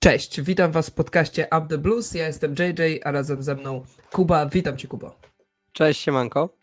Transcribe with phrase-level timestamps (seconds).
[0.00, 2.14] Cześć, witam Was w podcaście Up the Blues.
[2.14, 4.46] Ja jestem JJ, a razem ze mną Kuba.
[4.46, 5.16] Witam Cię, Kuba.
[5.72, 6.54] Cześć, siemanko.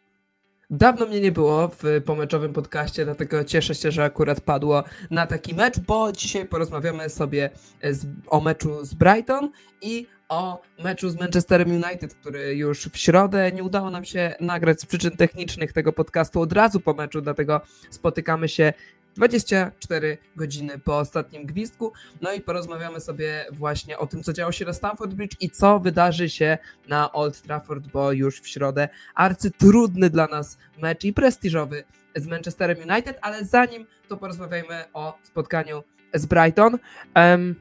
[0.69, 5.55] Dawno mnie nie było w pomeczowym podcaście, dlatego cieszę się, że akurat padło na taki
[5.55, 7.49] mecz, bo dzisiaj porozmawiamy sobie
[7.83, 13.51] z, o meczu z Brighton i o meczu z Manchesterem United, który już w środę
[13.51, 17.61] nie udało nam się nagrać z przyczyn technicznych tego podcastu od razu po meczu, dlatego
[17.89, 18.73] spotykamy się
[19.15, 21.93] 24 godziny po ostatnim gwizdku.
[22.21, 25.79] No i porozmawiamy sobie właśnie o tym, co działo się na Stamford Bridge i co
[25.79, 26.57] wydarzy się
[26.87, 31.83] na Old Trafford, bo już w środę arcytrudny dla nas mecz i prestiżowy
[32.15, 36.77] z Manchesterem United, ale zanim to porozmawiajmy o spotkaniu z Brighton.
[37.15, 37.55] Um,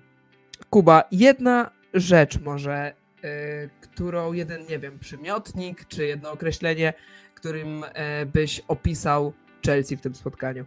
[0.70, 2.94] Kuba, jedna rzecz może,
[3.24, 6.92] y, którą jeden, nie wiem, przymiotnik czy jedno określenie,
[7.34, 9.32] którym y, byś opisał
[9.66, 10.64] Chelsea w tym spotkaniu.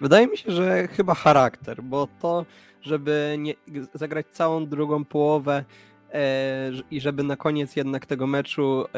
[0.00, 2.46] Wydaje mi się, że chyba charakter, bo to,
[2.82, 3.54] żeby nie,
[3.94, 5.64] zagrać całą drugą połowę
[6.12, 8.88] e, i żeby na koniec jednak tego meczu e,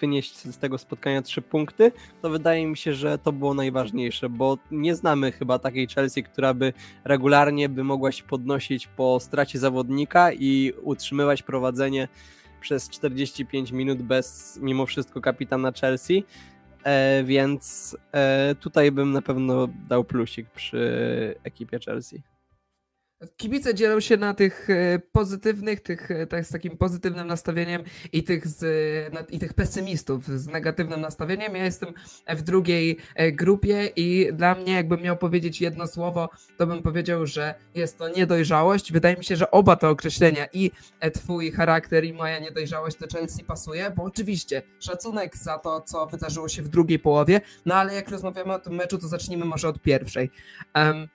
[0.00, 1.92] wynieść z tego spotkania trzy punkty,
[2.22, 6.54] to wydaje mi się, że to było najważniejsze, bo nie znamy chyba takiej Chelsea, która
[6.54, 6.72] by
[7.04, 12.08] regularnie by mogła się podnosić po stracie zawodnika i utrzymywać prowadzenie
[12.60, 16.24] przez 45 minut bez mimo wszystko kapitana Chelsea.
[16.86, 22.22] E, więc e, tutaj bym na pewno dał plusik przy ekipie Chelsea.
[23.36, 28.48] Kibice dzielą się na tych e, pozytywnych, tych tak, z takim pozytywnym nastawieniem i tych,
[28.48, 28.64] z,
[29.30, 31.56] i tych pesymistów z negatywnym nastawieniem.
[31.56, 31.94] Ja jestem
[32.28, 37.26] w drugiej e, grupie i dla mnie, jakbym miał powiedzieć jedno słowo, to bym powiedział,
[37.26, 38.92] że jest to niedojrzałość.
[38.92, 40.70] Wydaje mi się, że oba te określenia, i
[41.14, 46.48] twój charakter, i moja niedojrzałość do Chelsea pasuje, bo oczywiście szacunek za to, co wydarzyło
[46.48, 49.80] się w drugiej połowie, no ale jak rozmawiamy o tym meczu, to zacznijmy może od
[49.80, 50.30] pierwszej.
[50.74, 51.08] Um,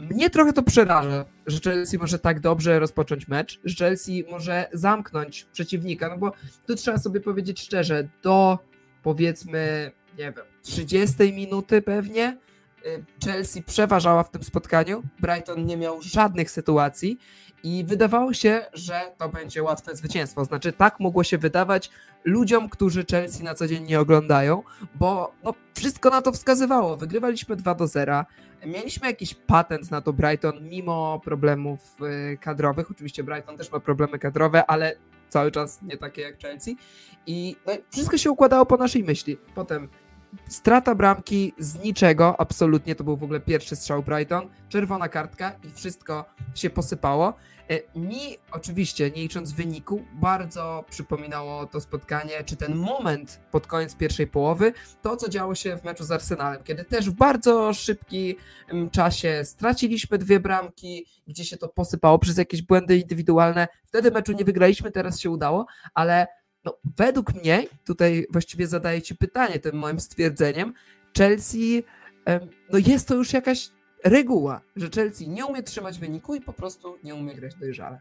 [0.00, 5.46] mnie trochę to przeraża, że Chelsea może tak dobrze rozpocząć mecz, że Chelsea może zamknąć
[5.52, 6.32] przeciwnika, no bo
[6.66, 8.58] tu trzeba sobie powiedzieć szczerze, do
[9.02, 12.36] powiedzmy, nie wiem, 30 minuty pewnie
[13.24, 17.18] Chelsea przeważała w tym spotkaniu, Brighton nie miał żadnych sytuacji
[17.62, 20.44] i wydawało się, że to będzie łatwe zwycięstwo.
[20.44, 21.90] Znaczy, tak mogło się wydawać
[22.24, 24.62] ludziom, którzy Chelsea na co dzień nie oglądają,
[24.94, 26.96] bo no, wszystko na to wskazywało.
[26.96, 28.24] Wygrywaliśmy 2 do 0.
[28.66, 31.80] Mieliśmy jakiś patent na to Brighton, mimo problemów
[32.32, 32.90] y, kadrowych.
[32.90, 34.96] Oczywiście Brighton też ma problemy kadrowe, ale
[35.28, 36.76] cały czas nie takie jak Chelsea.
[37.26, 39.36] I no, wszystko się układało po naszej myśli.
[39.54, 39.88] Potem
[40.48, 45.70] strata bramki z niczego, absolutnie, to był w ogóle pierwszy strzał Brighton, czerwona kartka i
[45.70, 46.24] wszystko
[46.54, 47.34] się posypało.
[47.70, 53.94] E, mi oczywiście, nie licząc wyniku, bardzo przypominało to spotkanie, czy ten moment pod koniec
[53.94, 58.36] pierwszej połowy, to co działo się w meczu z Arsenalem, kiedy też w bardzo szybkim
[58.92, 63.68] czasie straciliśmy dwie bramki, gdzie się to posypało przez jakieś błędy indywidualne.
[63.84, 66.26] Wtedy meczu nie wygraliśmy, teraz się udało, ale
[66.64, 70.74] no, według mnie, tutaj właściwie zadaję Ci pytanie tym moim stwierdzeniem,
[71.18, 71.84] Chelsea,
[72.72, 73.70] no jest to już jakaś
[74.04, 78.00] reguła, że Chelsea nie umie trzymać wyniku i po prostu nie umie grać dojrzale.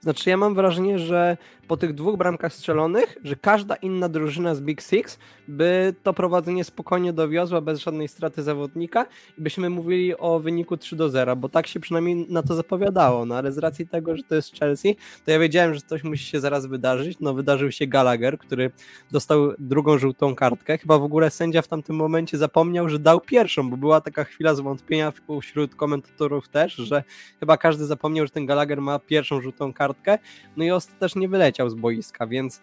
[0.00, 1.36] Znaczy ja mam wrażenie, że
[1.68, 5.18] po tych dwóch bramkach strzelonych, że każda inna drużyna z Big Six
[5.48, 9.06] by to prowadzenie spokojnie dowiozła bez żadnej straty zawodnika
[9.38, 13.26] i byśmy mówili o wyniku 3 do 0, bo tak się przynajmniej na to zapowiadało,
[13.26, 16.24] no ale z racji tego, że to jest Chelsea, to ja wiedziałem, że coś musi
[16.24, 18.70] się zaraz wydarzyć, no wydarzył się Gallagher, który
[19.10, 23.70] dostał drugą żółtą kartkę, chyba w ogóle sędzia w tamtym momencie zapomniał, że dał pierwszą,
[23.70, 27.04] bo była taka chwila zwątpienia wśród komentatorów też, że
[27.40, 30.18] chyba każdy zapomniał, że ten Gallagher ma pierwszą żółtą kartkę,
[30.56, 32.60] no i ostatecznie wyleciał z boiska, więc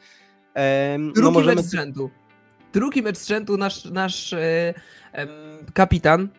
[0.97, 1.55] Drugi no możemy...
[1.55, 2.09] mecz z rzędu.
[2.73, 4.73] Drugi mecz z rzędu nasz, nasz e,
[5.73, 6.29] kapitan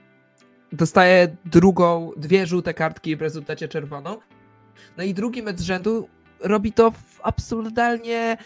[0.72, 4.18] dostaje drugą, dwie żółte kartki w rezultacie czerwoną.
[4.96, 6.08] No i drugi mecz z rzędu
[6.44, 8.36] robi to w absurdalnie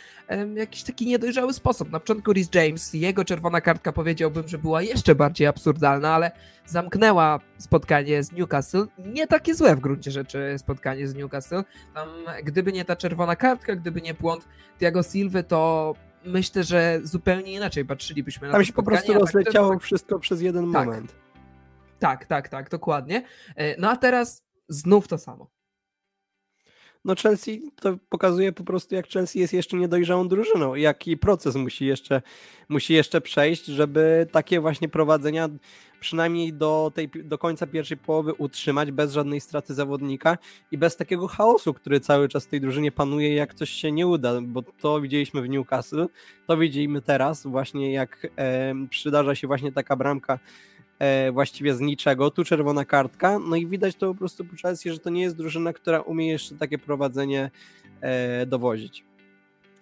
[0.55, 1.91] jakiś taki niedojrzały sposób.
[1.91, 6.31] Na początku Rhys James, jego czerwona kartka powiedziałbym, że była jeszcze bardziej absurdalna, ale
[6.67, 8.87] zamknęła spotkanie z Newcastle.
[8.99, 11.63] Nie takie złe w gruncie rzeczy spotkanie z Newcastle.
[11.95, 12.09] Tam,
[12.45, 14.49] gdyby nie ta czerwona kartka, gdyby nie błąd
[14.79, 19.21] Tiago Silva, to myślę, że zupełnie inaczej patrzylibyśmy na Tam to się po prostu tak
[19.21, 21.15] rozleciało tak, wszystko przez jeden tak, moment.
[21.99, 23.23] Tak, tak, tak, dokładnie.
[23.57, 25.58] E, no a teraz znów to samo
[27.09, 31.87] no Chelsea to pokazuje po prostu, jak Chelsea jest jeszcze niedojrzałą drużyną jaki proces musi
[31.87, 32.23] jeszcze,
[32.69, 35.49] musi jeszcze przejść, żeby takie właśnie prowadzenia
[36.01, 40.39] przynajmniej do, tej, do końca pierwszej połowy utrzymać bez żadnej straty zawodnika
[40.71, 44.07] i bez takiego chaosu, który cały czas w tej drużynie panuje, jak coś się nie
[44.07, 46.07] uda, bo to widzieliśmy w Newcastle,
[46.47, 50.39] to widzimy teraz właśnie jak e, przydarza się właśnie taka bramka
[50.99, 54.91] e, właściwie z niczego, tu czerwona kartka, no i widać to po prostu po Chelsea,
[54.91, 57.51] że to nie jest drużyna, która umie jeszcze takie prowadzenie
[58.01, 59.08] e, dowozić.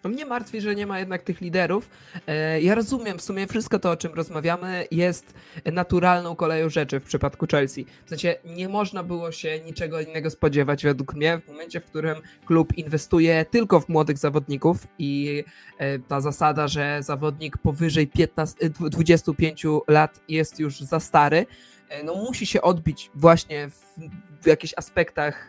[0.06, 1.90] No mnie martwi, że nie ma jednak tych liderów.
[2.26, 5.34] E, ja rozumiem, w sumie wszystko to, o czym rozmawiamy, jest
[5.72, 7.86] naturalną koleją rzeczy w przypadku Chelsea.
[8.04, 12.16] W sensie nie można było się niczego innego spodziewać, według mnie, w momencie, w którym
[12.44, 15.44] klub inwestuje tylko w młodych zawodników i
[15.78, 21.46] e, ta zasada, że zawodnik powyżej 15, 25 lat jest już za stary,
[21.88, 23.94] e, no musi się odbić właśnie w,
[24.42, 25.48] w jakichś aspektach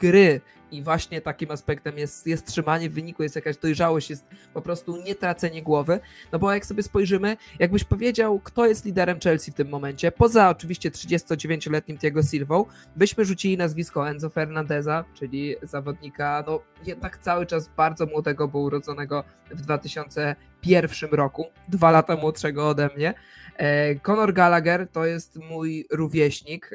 [0.00, 0.40] gry
[0.72, 5.14] i właśnie takim aspektem jest, jest trzymanie wyniku, jest jakaś dojrzałość, jest po prostu nie
[5.14, 6.00] tracenie głowy.
[6.32, 10.50] No bo jak sobie spojrzymy, jakbyś powiedział, kto jest liderem Chelsea w tym momencie, poza
[10.50, 12.64] oczywiście 39-letnim Thiago Silvą,
[12.96, 19.24] byśmy rzucili nazwisko Enzo Fernandeza, czyli zawodnika, no jednak cały czas bardzo młodego, bo urodzonego
[19.50, 23.14] w 2001 roku, dwa lata młodszego ode mnie.
[23.56, 26.70] E, Conor Gallagher to jest mój rówieśnik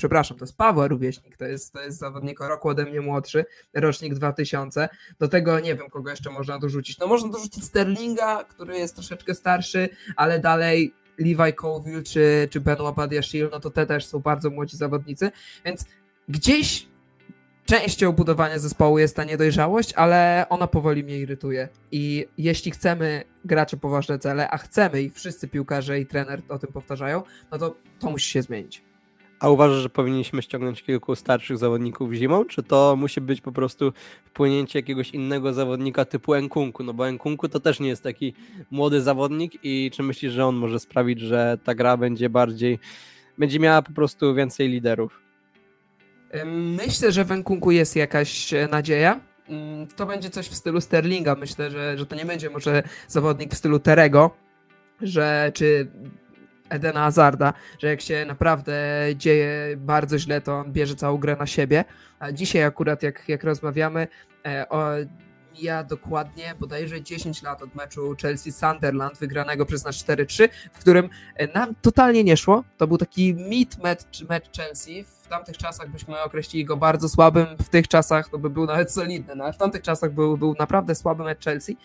[0.00, 3.44] przepraszam, to jest Paweł Rówieśnik, to jest, to jest zawodnik o roku ode mnie młodszy,
[3.74, 4.88] rocznik 2000.
[5.18, 6.98] Do tego nie wiem, kogo jeszcze można dorzucić.
[6.98, 12.96] No można dorzucić Sterlinga, który jest troszeczkę starszy, ale dalej Levi Colville czy, czy Benoit
[12.96, 15.30] Badiashile, no to te też są bardzo młodzi zawodnicy,
[15.64, 15.84] więc
[16.28, 16.86] gdzieś
[17.64, 21.68] częścią budowania zespołu jest ta niedojrzałość, ale ona powoli mnie irytuje.
[21.92, 26.58] I jeśli chcemy grać o poważne cele, a chcemy i wszyscy piłkarze i trener o
[26.58, 28.89] tym powtarzają, no to to musi się zmienić.
[29.40, 33.92] A uważasz, że powinniśmy ściągnąć kilku starszych zawodników zimą, czy to musi być po prostu
[34.24, 36.82] wpłynięcie jakiegoś innego zawodnika typu Enkunku?
[36.82, 38.34] No bo Enkunku to też nie jest taki
[38.70, 42.78] młody zawodnik i czy myślisz, że on może sprawić, że ta gra będzie bardziej,
[43.38, 45.20] będzie miała po prostu więcej liderów?
[46.76, 49.20] Myślę, że w Enkunku jest jakaś e, nadzieja.
[49.48, 51.34] Mm, to będzie coś w stylu Sterlinga.
[51.34, 54.30] Myślę, że, że to nie będzie może zawodnik w stylu Terego,
[55.02, 55.90] że czy
[56.70, 58.74] Edena Hazarda, że jak się naprawdę
[59.16, 61.84] dzieje bardzo źle, to on bierze całą grę na siebie.
[62.18, 64.08] A dzisiaj akurat jak, jak rozmawiamy,
[64.46, 64.88] e, o,
[65.58, 71.52] ja dokładnie bodajże 10 lat od meczu Chelsea-Sunderland wygranego przez nas 4-3, w którym e,
[71.52, 72.64] nam totalnie nie szło.
[72.76, 77.68] To był taki mid mecz, mecz Chelsea tamtych czasach byśmy określili go bardzo słabym, w
[77.68, 80.94] tych czasach to by był nawet solidny, no ale w tamtych czasach był, był naprawdę
[80.94, 81.76] słaby mecz Chelsea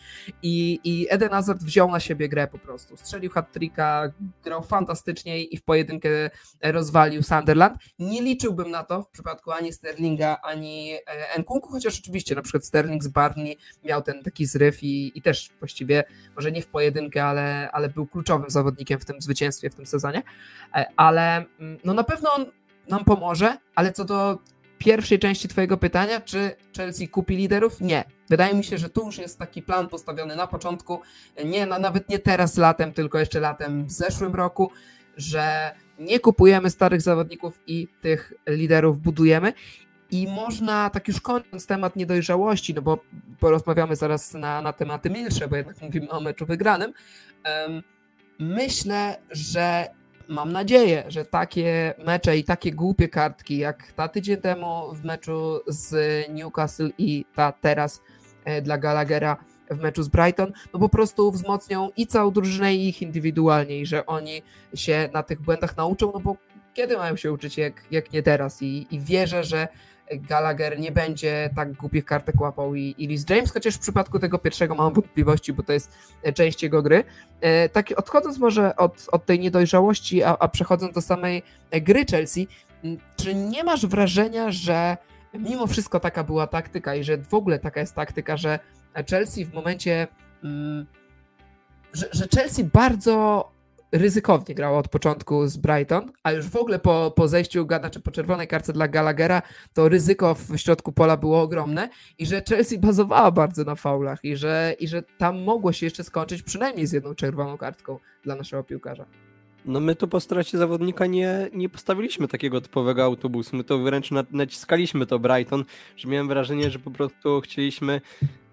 [0.41, 2.97] i, i Eden Hazard wziął na siebie grę po prostu.
[2.97, 4.11] Strzelił hat-tricka,
[4.43, 6.09] grał fantastycznie i w pojedynkę
[6.63, 7.77] rozwalił Sunderland.
[7.99, 12.65] Nie liczyłbym na to w przypadku ani Sterlinga, ani e, Nkunku, chociaż oczywiście na przykład
[12.65, 16.03] Sterling z Barney miał ten taki zryw i, i też właściwie
[16.35, 20.23] może nie w pojedynkę, ale, ale był kluczowym zawodnikiem w tym zwycięstwie w tym sezonie,
[20.75, 22.45] e, ale mm, no na pewno on
[22.89, 24.39] nam pomoże, ale co do
[24.77, 27.81] pierwszej części Twojego pytania, czy Chelsea kupi liderów?
[27.81, 28.03] Nie.
[28.29, 31.01] Wydaje mi się, że tu już jest taki plan postawiony na początku,
[31.45, 34.71] nie, na, nawet nie teraz latem, tylko jeszcze latem w zeszłym roku,
[35.17, 39.53] że nie kupujemy starych zawodników i tych liderów budujemy.
[40.11, 42.99] I można, tak już kończąc temat niedojrzałości, no bo
[43.39, 46.93] porozmawiamy zaraz na, na tematy milsze, bo jednak mówimy o meczu wygranym.
[47.45, 47.83] Um,
[48.39, 49.87] myślę, że
[50.27, 55.59] mam nadzieję, że takie mecze i takie głupie kartki, jak ta tydzień temu w meczu
[55.67, 55.95] z
[56.29, 58.01] Newcastle i ta teraz
[58.45, 59.37] e, dla Gallaghera
[59.69, 63.85] w meczu z Brighton, no po prostu wzmocnią i całą drużynę i ich indywidualnie i
[63.85, 64.41] że oni
[64.73, 66.37] się na tych błędach nauczą, no bo
[66.73, 68.61] kiedy mają się uczyć jak, jak nie teraz?
[68.61, 69.67] I, i wierzę, że
[70.11, 74.75] Gallagher nie będzie tak głupich kartek łapał i, i James, chociaż w przypadku tego pierwszego
[74.75, 75.91] mam wątpliwości, bo to jest
[76.23, 77.03] e, część jego gry.
[77.41, 82.05] E, tak odchodząc może od, od tej niedojrzałości, a, a przechodząc do samej e, gry
[82.05, 82.47] Chelsea,
[83.15, 84.97] czy nie masz wrażenia, że
[85.33, 88.59] mimo wszystko taka była taktyka i że w ogóle taka jest taktyka, że
[89.09, 90.07] Chelsea w momencie,
[91.93, 93.51] że, że Chelsea bardzo
[93.91, 98.11] ryzykownie grało od początku z Brighton, a już w ogóle po, po zejściu, znaczy po
[98.11, 99.41] czerwonej karce dla Gallaghera,
[99.73, 104.35] to ryzyko w środku pola było ogromne i że Chelsea bazowała bardzo na faulach i
[104.35, 108.63] że, i że tam mogło się jeszcze skończyć przynajmniej z jedną czerwoną kartką dla naszego
[108.63, 109.05] piłkarza.
[109.65, 114.09] No my tu po stracie zawodnika nie, nie postawiliśmy takiego typowego autobusu, my to wręcz
[114.31, 115.65] naciskaliśmy to Brighton,
[115.97, 118.01] że miałem wrażenie, że po prostu chcieliśmy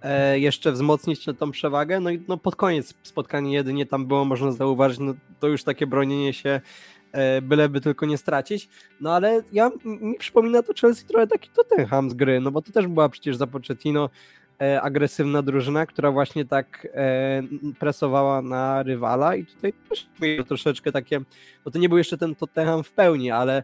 [0.02, 4.52] e, jeszcze wzmocnić tą przewagę, no i no pod koniec spotkania jedynie tam było można
[4.52, 6.60] zauważyć, no to już takie bronienie się
[7.12, 8.68] e, byleby tylko nie stracić,
[9.00, 12.72] no ale ja, mi przypomina to Chelsea trochę taki Tottenham z gry, no bo to
[12.72, 14.10] też była przecież za Pochettino
[14.62, 16.88] E, agresywna drużyna, która właśnie tak
[17.78, 20.08] presowała na rywala i tutaj też
[20.48, 21.20] troszeczkę takie,
[21.66, 23.62] no to nie był jeszcze ten Tottenham w pełni, ale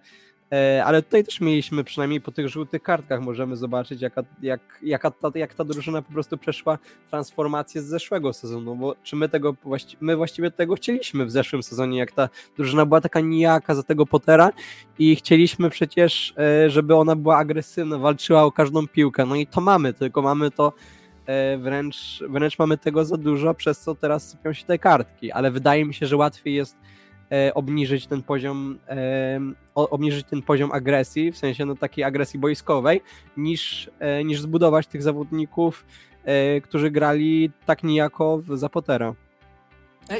[0.84, 5.30] ale tutaj też mieliśmy, przynajmniej po tych żółtych kartkach, możemy zobaczyć, jaka, jak, jaka ta,
[5.34, 6.78] jak ta drużyna po prostu przeszła
[7.10, 9.56] transformację z zeszłego sezonu, bo czy my tego,
[10.00, 14.06] my właściwie tego chcieliśmy w zeszłym sezonie, jak ta drużyna była taka nijaka za tego
[14.06, 14.50] Pottera
[14.98, 19.60] i chcieliśmy przecież, e, żeby ona była agresywna, walczyła o każdą piłkę, no i to
[19.60, 20.72] mamy, tylko mamy to
[21.26, 25.50] e, wręcz, wręcz mamy tego za dużo, przez co teraz sypią się te kartki, ale
[25.50, 26.76] wydaje mi się, że łatwiej jest
[27.32, 29.40] E, obniżyć ten poziom, e,
[29.74, 33.00] obniżyć ten poziom agresji, w sensie no, takiej agresji boiskowej,
[33.36, 35.86] niż, e, niż zbudować tych zawodników,
[36.62, 39.14] którzy grali tak niejako za Pottera.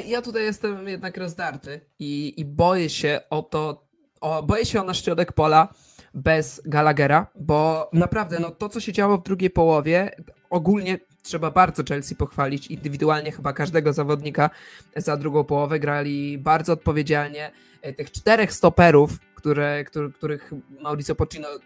[0.05, 3.87] Ja tutaj jestem jednak rozdarty i, i boję się o to,
[4.21, 5.73] o, boję się o nasz środek pola
[6.13, 10.11] bez Gallaghera, bo naprawdę no, to, co się działo w drugiej połowie,
[10.49, 10.99] ogólnie
[11.29, 12.67] trzeba bardzo Chelsea pochwalić.
[12.67, 14.49] Indywidualnie chyba każdego zawodnika
[14.95, 17.51] za drugą połowę grali bardzo odpowiedzialnie.
[17.81, 21.15] E, tych czterech stoperów, które, który, których Mauricio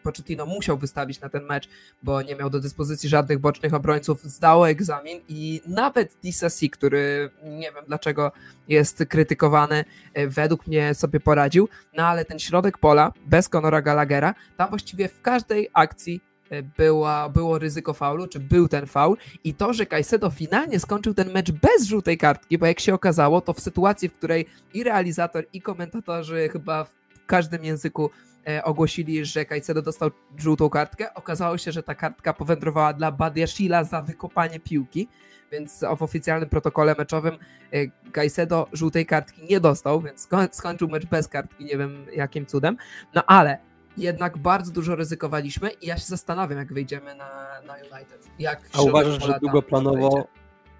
[0.03, 1.69] Pochettino, musiał wystawić na ten mecz,
[2.03, 7.71] bo nie miał do dyspozycji żadnych bocznych obrońców, zdało egzamin i nawet Disasi, który nie
[7.71, 8.31] wiem dlaczego
[8.67, 14.35] jest krytykowany, e, według mnie sobie poradził, no ale ten środek pola bez Conora Gallaghera,
[14.57, 16.32] tam właściwie w każdej akcji
[16.77, 21.31] była, było ryzyko faulu, czy był ten faul i to, że Caicedo finalnie skończył ten
[21.31, 25.45] mecz bez żółtej kartki, bo jak się okazało, to w sytuacji, w której i realizator,
[25.53, 28.09] i komentatorzy chyba w każdym języku
[28.47, 33.83] e, ogłosili, że Caicedo dostał żółtą kartkę, okazało się, że ta kartka powędrowała dla Badiashila
[33.83, 35.07] za wykopanie piłki,
[35.51, 37.37] więc w oficjalnym protokole meczowym
[37.71, 42.77] e, Caicedo żółtej kartki nie dostał, więc skończył mecz bez kartki, nie wiem jakim cudem,
[43.13, 48.27] no ale jednak bardzo dużo ryzykowaliśmy i ja się zastanawiam, jak wyjdziemy na, na United.
[48.39, 50.27] Jak a uważasz, że długoplanowo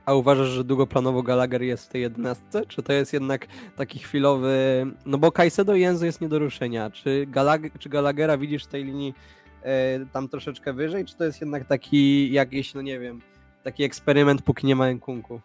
[0.05, 2.65] a uważasz, że długoplanowo Gallagher jest w tej jedenastce?
[2.65, 4.85] Czy to jest jednak taki chwilowy...
[5.05, 6.89] No bo Caicedo i Enzo jest nie do ruszenia.
[6.89, 9.13] Czy, Gallag czy Gallaghera widzisz w tej linii
[9.61, 11.05] e, tam troszeczkę wyżej?
[11.05, 13.21] Czy to jest jednak taki jakiś, no nie wiem,
[13.63, 15.41] taki eksperyment, póki nie ma Nkunku?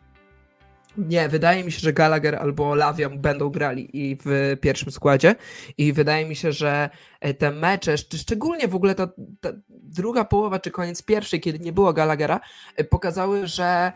[0.99, 5.35] Nie, wydaje mi się, że Gallagher albo Lavia będą grali i w pierwszym składzie.
[5.78, 6.90] I wydaje mi się, że
[7.21, 9.09] e, te mecze, szczególnie w ogóle ta,
[9.40, 12.40] ta druga połowa czy koniec pierwszej, kiedy nie było Gallaghera,
[12.76, 13.93] e, pokazały, że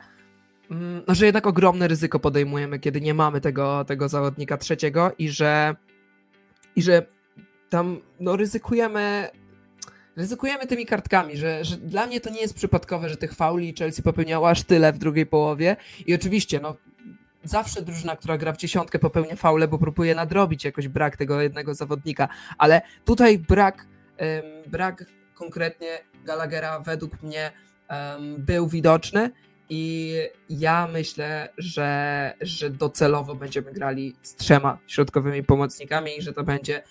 [0.70, 5.28] mm, no, że jednak ogromne ryzyko podejmujemy, kiedy nie mamy tego, tego zawodnika trzeciego i
[5.28, 5.76] że
[6.76, 7.06] i że
[7.70, 9.28] tam no, ryzykujemy
[10.16, 14.02] ryzykujemy tymi kartkami, że, że dla mnie to nie jest przypadkowe, że tych fauli Chelsea
[14.02, 15.76] popełniała aż tyle w drugiej połowie.
[16.06, 16.76] I oczywiście, no
[17.44, 21.74] zawsze drużyna, która gra w dziesiątkę popełnia faule, bo próbuje nadrobić jakoś brak tego jednego
[21.74, 23.86] zawodnika, ale tutaj brak,
[24.66, 27.52] brak konkretnie Gallaghera według mnie
[28.38, 29.30] był widoczny
[29.68, 30.14] i
[30.48, 36.82] ja myślę, że, że docelowo będziemy grali z trzema środkowymi pomocnikami i że to będzie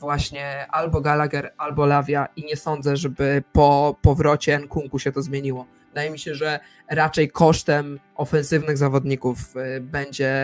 [0.00, 5.66] właśnie albo Gallagher, albo Lavia i nie sądzę, żeby po powrocie Nkunku się to zmieniło.
[5.94, 6.60] Wydaje mi się, że
[6.90, 10.34] raczej kosztem ofensywnych zawodników y, będzie,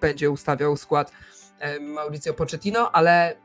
[0.00, 1.12] będzie ustawiał skład
[1.76, 3.36] y, Mauricio Pochettino, ale,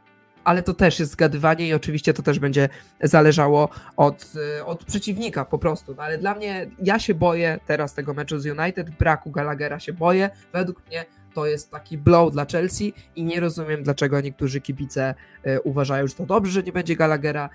[0.43, 2.69] ale to też jest zgadywanie i oczywiście to też będzie
[3.01, 5.95] zależało od, y, od przeciwnika po prostu.
[5.95, 9.93] No ale dla mnie, ja się boję teraz tego meczu z United, braku Gallaghera się
[9.93, 10.29] boję.
[10.53, 11.05] Według mnie
[11.35, 15.15] to jest taki blow dla Chelsea i nie rozumiem, dlaczego niektórzy kibice
[15.47, 17.49] y, uważają, że to dobrze, że nie będzie Gallaghera.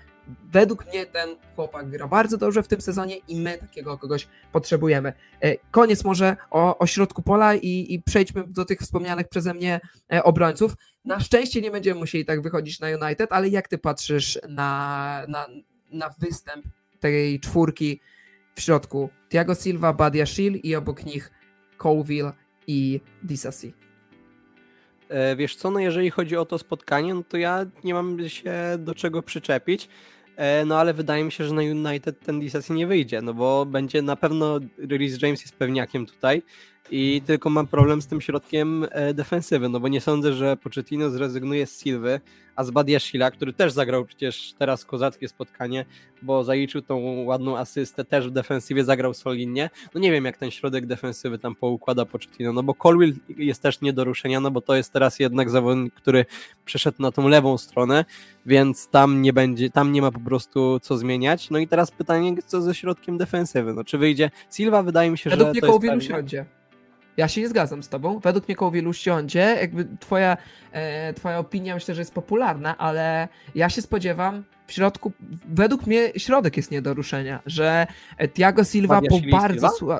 [0.51, 5.13] Według mnie ten chłopak gra bardzo dobrze w tym sezonie i my takiego kogoś potrzebujemy.
[5.45, 9.79] Y, koniec może o, o środku pola i, i, przejdźmy do tych wspomnianych przeze mnie
[10.13, 10.73] y, obrońców.
[11.05, 15.47] Na szczęście nie będziemy musieli tak wychodzić na United, ale jak ty patrzysz na, na,
[15.91, 16.65] na występ
[16.99, 17.99] tej czwórki
[18.55, 19.09] w środku?
[19.29, 21.31] Thiago Silva, Badia Shil i obok nich
[21.77, 22.31] Colville
[22.67, 23.73] i Disasi.
[25.09, 28.53] E, wiesz co, no jeżeli chodzi o to spotkanie, no to ja nie mam się
[28.79, 29.89] do czego przyczepić.
[30.35, 33.65] E, no ale wydaje mi się, że na United ten Disasi nie wyjdzie, no bo
[33.65, 36.41] będzie na pewno Rhys James jest pewniakiem tutaj
[36.91, 41.09] i tylko mam problem z tym środkiem e, defensywy, no bo nie sądzę, że Pochettino
[41.09, 42.21] zrezygnuje z Silwy,
[42.55, 45.85] a z Badiashila, który też zagrał przecież teraz kozackie spotkanie,
[46.21, 49.69] bo zaliczył tą ładną asystę, też w defensywie zagrał solidnie.
[49.95, 53.81] No nie wiem, jak ten środek defensywy tam poukłada Pochettino, no bo Colwill jest też
[53.81, 56.25] nie do ruszenia, no bo to jest teraz jednak zawodnik, który
[56.65, 58.05] przeszedł na tą lewą stronę,
[58.45, 61.49] więc tam nie będzie, tam nie ma po prostu co zmieniać.
[61.49, 65.29] No i teraz pytanie, co ze środkiem defensywy, no czy wyjdzie Silva, wydaje mi się,
[65.29, 66.45] Według że mnie to jest siądzie.
[67.21, 68.19] Ja się nie zgadzam z tobą.
[68.19, 69.57] Według mnie koło wielu siądzie.
[69.61, 70.37] Jakby twoja,
[70.71, 75.11] e, twoja opinia myślę, że jest popularna, ale ja się spodziewam w środku,
[75.49, 77.87] według mnie środek jest nie do ruszenia, że
[78.33, 79.99] Tiago Silva po bardzo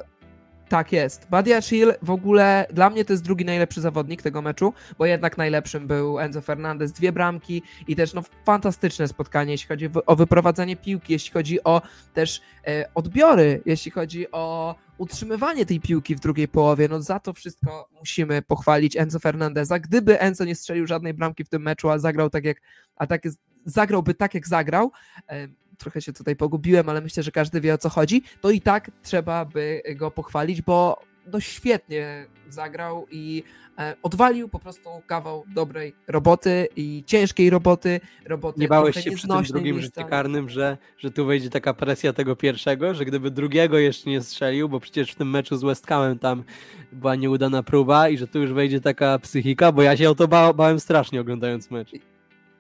[0.72, 1.28] Tak jest.
[1.30, 5.38] Badia Chill w ogóle dla mnie to jest drugi najlepszy zawodnik tego meczu, bo jednak
[5.38, 10.76] najlepszym był Enzo Fernandez, dwie bramki i też no, fantastyczne spotkanie, jeśli chodzi o wyprowadzanie
[10.76, 11.82] piłki, jeśli chodzi o
[12.14, 16.88] też e, odbiory, jeśli chodzi o utrzymywanie tej piłki w drugiej połowie.
[16.88, 19.80] No za to wszystko musimy pochwalić Enzo Fernandeza.
[19.80, 22.62] Gdyby Enzo nie strzelił żadnej bramki w tym meczu, a zagrał tak jak,
[22.96, 23.22] a tak,
[23.66, 24.92] zagrałby tak jak zagrał,
[25.30, 25.48] e,
[25.82, 28.92] trochę się tutaj pogubiłem, ale myślę, że każdy wie o co chodzi, to i tak
[29.04, 33.44] trzeba by go pochwalić, bo no świetnie zagrał i
[33.80, 38.00] e, odwalił po prostu kawał dobrej roboty i ciężkiej roboty.
[38.26, 40.04] roboty nie bałeś się przy tym drugim miejsca.
[40.04, 44.70] karnym, że, że tu wejdzie taka presja tego pierwszego, że gdyby drugiego jeszcze nie strzelił,
[44.70, 46.44] bo przecież w tym meczu z West Hamem tam
[46.92, 50.28] była nieudana próba i że tu już wejdzie taka psychika, bo ja się o to
[50.28, 51.92] ba bałem strasznie oglądając mecz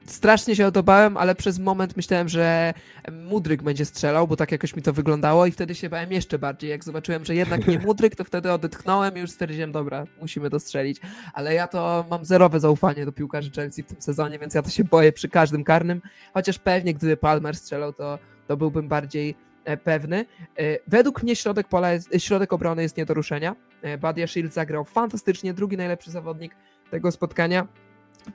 [0.06, 2.74] strasznie się odobałem, ale przez moment myślałem, że
[3.12, 6.70] Mudryk będzie strzelał, bo tak jakoś mi to wyglądało i wtedy się bałem jeszcze bardziej.
[6.70, 10.60] Jak zobaczyłem, że jednak nie Mudryk, to wtedy odetchnąłem i już stwierdziłem, dobra, musimy to
[10.60, 11.02] strzelić.
[11.34, 14.70] Ale ja to mam zerowe zaufanie do piłkarzy Chelsea w tym sezonie, więc ja to
[14.70, 16.02] się boję przy każdym karnym,
[16.34, 20.26] chociaż pewnie gdyby Palmer strzelał, to, to byłbym bardziej e, pewny.
[20.58, 23.56] E, według mnie środek pola jest, środek obrony jest nie do ruszenia.
[23.82, 26.56] E, Badia Shield zagrał fantastycznie, drugi najlepszy zawodnik
[26.92, 27.68] tego spotkania.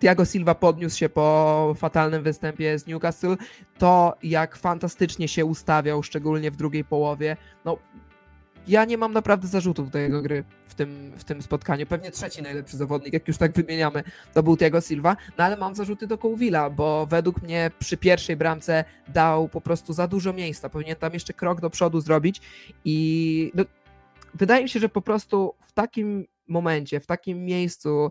[0.00, 3.36] Thiago Silva podniósł się po fatalnym występie z Newcastle,
[3.78, 7.78] to jak fantastycznie się ustawiał, szczególnie w drugiej połowie, no
[8.68, 11.86] ja nie mam naprawdę zarzutów do jego gry w tym, w tym spotkaniu.
[11.86, 14.02] Pewnie trzeci najlepszy zawodnik, jak już tak wymieniamy,
[14.34, 18.36] to był Thiago Silva, no ale mam zarzuty do Cołwila, bo według mnie przy pierwszej
[18.36, 20.68] bramce dał po prostu za dużo miejsca.
[20.68, 22.40] Powinien tam jeszcze krok do przodu zrobić
[22.84, 23.64] i no,
[24.34, 28.10] wydaje mi się, że po prostu w takim momencie, w takim miejscu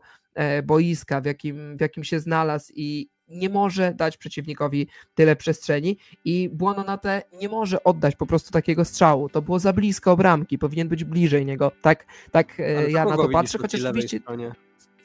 [0.64, 6.50] boiska, w jakim, w jakim się znalazł i nie może dać przeciwnikowi tyle przestrzeni i
[6.50, 9.30] Błononate nie może oddać po prostu takiego strzału.
[9.30, 11.72] To było za blisko bramki, powinien być bliżej niego.
[11.82, 14.20] Tak, tak e, ja na to patrzę, chociaż oczywiście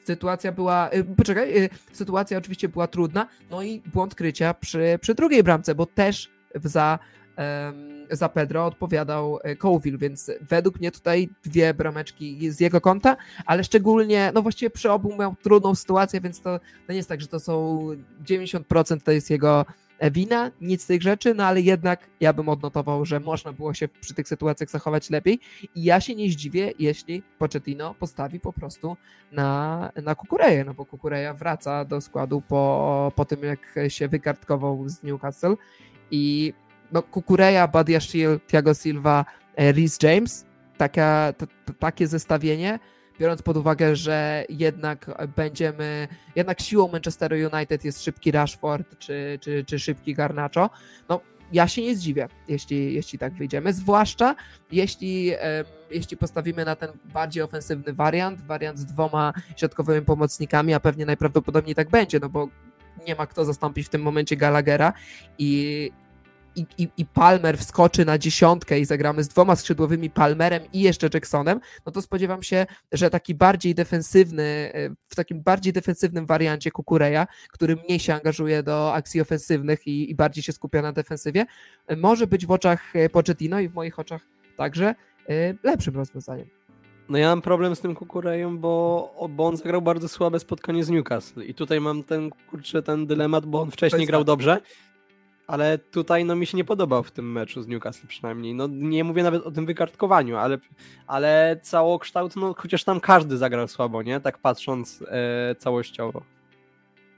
[0.03, 5.43] sytuacja była, e, poczekaj, sytuacja oczywiście była trudna, no i błąd krycia przy, przy drugiej
[5.43, 6.99] bramce, bo też za
[8.11, 13.63] za Pedro odpowiadał e, Colville, więc według mnie tutaj dwie brameczki z jego konta, ale
[13.63, 17.27] szczególnie, no właściwie przy obu miał trudną sytuację, więc to, to nie jest tak, że
[17.27, 17.79] to są
[18.25, 19.65] 90% to jest jego
[19.99, 23.73] e, wina, nic z tych rzeczy, no ale jednak ja bym odnotował, że można było
[23.73, 25.39] się przy tych sytuacjach zachować lepiej.
[25.75, 28.97] I ja się nie zdziwię, jeśli Pochettino postawi po prostu
[29.31, 34.89] na, na Kukureję, no bo Kukureja wraca do składu po, po tym, jak się wykartkował
[34.89, 35.55] z Newcastle.
[36.11, 36.53] I
[36.91, 39.25] no, Kukureja, Badiashil, Thiago Silva,
[39.55, 40.45] e, Rhys James,
[40.77, 42.79] taka, to, to, takie zestawienie,
[43.19, 49.65] biorąc pod uwagę, że jednak będziemy, jednak siłą Manchesteru United jest szybki Rashford czy, czy,
[49.65, 50.69] czy szybki Garnacho,
[51.09, 54.35] no ja się nie zdziwię, jeśli, jeśli tak wyjdziemy, zwłaszcza
[54.71, 55.31] jeśli,
[55.91, 61.75] jeśli postawimy na ten bardziej ofensywny wariant, wariant z dwoma środkowymi pomocnikami, a pewnie najprawdopodobniej
[61.75, 62.47] tak będzie, no bo
[63.07, 64.93] nie ma kto zastąpić w tym momencie Gallaghera
[65.37, 65.91] i,
[66.55, 71.09] i, i, i, Palmer wskoczy na dziesiątkę i zagramy z dwoma skrzydłowymi Palmerem i jeszcze
[71.13, 76.71] Jacksonem, no to spodziewam się, że taki bardziej defensywny, e, w takim bardziej defensywnym wariancie
[76.71, 81.45] Kukureja, który mniej się angażuje do akcji ofensywnych i, i bardziej się skupia na defensywie,
[81.87, 84.21] e, może być w oczach e, Pochettino i w moich oczach
[84.57, 84.95] także
[85.63, 86.47] lepszym rozwiązaniem.
[87.09, 90.89] No ja mam problem z tym Kukurejem, bo, bo on zagrał bardzo słabe spotkanie z
[90.89, 94.61] Newcastle i tutaj mam ten, kurczę, ten dylemat, bo on wcześniej grał dobrze,
[95.51, 98.53] ale tutaj no mi się nie podobał w tym meczu z Newcastle przynajmniej.
[98.53, 100.57] No nie mówię nawet o tym wykartkowaniu, ale,
[101.07, 104.19] ale całokształt, no chociaż tam każdy zagrał słabo, nie?
[104.19, 106.21] Tak patrząc e, całościowo.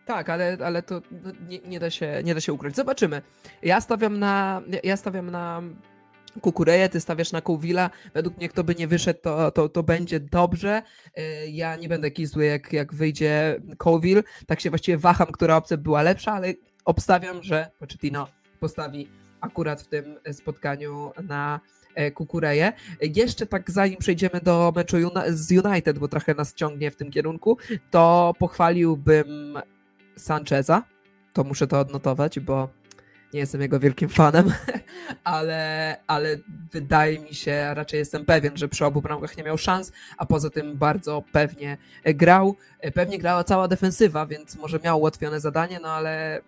[0.05, 2.75] Tak, ale, ale to no, nie, nie, da się, nie da się ukryć.
[2.75, 3.21] Zobaczymy.
[3.61, 5.61] Ja stawiam na, ja stawiam na
[6.41, 7.89] Kukureję, ty stawiasz na Kołwila.
[8.13, 10.81] Według mnie, kto by nie wyszedł, to, to, to będzie dobrze.
[11.15, 14.23] E, ja nie będę jakiś zły, jak, jak wyjdzie Kołwil.
[14.47, 16.53] Tak się właściwie waham, która opcja była lepsza, ale
[16.85, 18.27] obstawiam, że Pochettino
[18.59, 19.09] postawi
[19.41, 21.59] akurat w tym spotkaniu na
[21.95, 22.73] e, Kukureję.
[23.01, 24.97] Jeszcze tak zanim przejdziemy do meczu
[25.29, 27.57] z United, bo trochę nas ciągnie w tym kierunku,
[27.91, 29.57] to pochwaliłbym
[30.15, 30.83] Sancheza.
[31.33, 32.69] To muszę to odnotować, bo
[33.33, 34.53] nie jestem jego wielkim fanem,
[35.23, 36.37] ale, ale
[36.71, 40.49] wydaje mi się, raczej jestem pewien, że przy obu bramkach nie miał szans, a poza
[40.49, 42.55] tym bardzo pewnie grał.
[42.93, 46.41] Pewnie grała cała defensywa, więc może miał ułatwione zadanie, no ale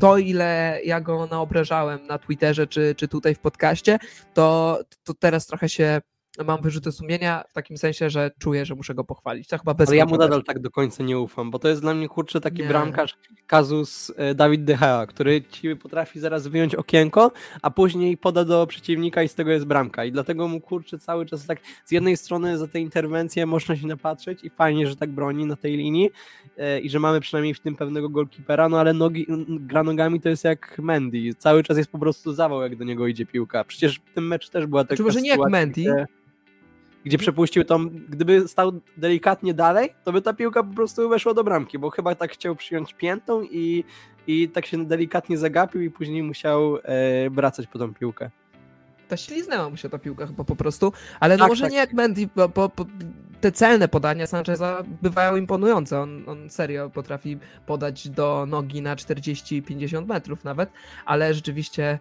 [0.00, 3.98] to, ile ja go naobrażałem na Twitterze czy, czy tutaj w podcaście,
[4.34, 6.00] to, to teraz trochę się
[6.44, 9.48] mam wyrzuty sumienia w takim sensie, że czuję, że muszę go pochwalić.
[9.48, 11.80] To chyba bez Ale ja mu nadal tak do końca nie ufam, bo to jest
[11.80, 12.68] dla mnie kurczę taki nie.
[12.68, 13.14] bramkarz
[13.46, 18.66] kazus e, Dawid De Gea, który ci potrafi zaraz wyjąć okienko, a później poda do
[18.66, 20.04] przeciwnika i z tego jest bramka.
[20.04, 23.86] I dlatego mu kurczę cały czas tak z jednej strony za te interwencje można się
[23.86, 26.10] napatrzeć i fajnie, że tak broni na tej linii
[26.56, 30.28] e, i że mamy przynajmniej w tym pewnego golkipera, no ale nogi, gra nogami to
[30.28, 31.34] jest jak Mendy.
[31.38, 33.64] Cały czas jest po prostu zawał, jak do niego idzie piłka.
[33.64, 36.06] Przecież w tym meczu też była taka Czy może nie jak Mendy,
[37.04, 41.44] gdzie przepuścił tą, gdyby stał delikatnie dalej, to by ta piłka po prostu weszła do
[41.44, 43.84] bramki, bo chyba tak chciał przyjąć piętą i,
[44.26, 48.30] i tak się delikatnie zagapił i później musiał e, wracać po tą piłkę.
[49.08, 51.72] Ta śliznęła mu się ta piłka chyba po prostu, ale no tak, może tak.
[51.72, 52.86] nie jak Mendy, bo, bo, bo,
[53.40, 56.00] te celne podania Sancheza bywają imponujące.
[56.00, 60.70] On, on serio potrafi podać do nogi na 40-50 metrów nawet,
[61.04, 61.98] ale rzeczywiście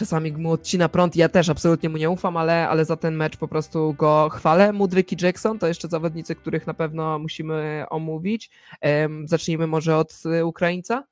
[0.00, 1.16] czasami mu odcina prąd.
[1.16, 4.72] Ja też absolutnie mu nie ufam, ale, ale za ten mecz po prostu go chwalę.
[4.72, 8.50] Mudryk i Jackson to jeszcze zawodnicy, których na pewno musimy omówić.
[9.24, 11.04] zacznijmy może od y, Ukraińca.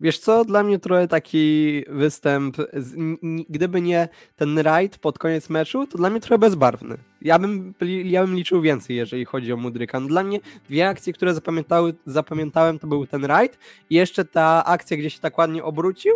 [0.00, 2.56] Wiesz co, dla mnie trochę taki występ,
[3.48, 6.98] gdyby nie ten rajd pod koniec meczu, to dla mnie trochę bezbarwny.
[7.22, 10.00] Ja bym, ja bym liczył więcej, jeżeli chodzi o Mudryka.
[10.00, 13.58] No dla mnie dwie akcje, które zapamiętały, zapamiętałem, to był ten rajd
[13.90, 16.12] i jeszcze ta akcja, gdzie się tak ładnie obrócił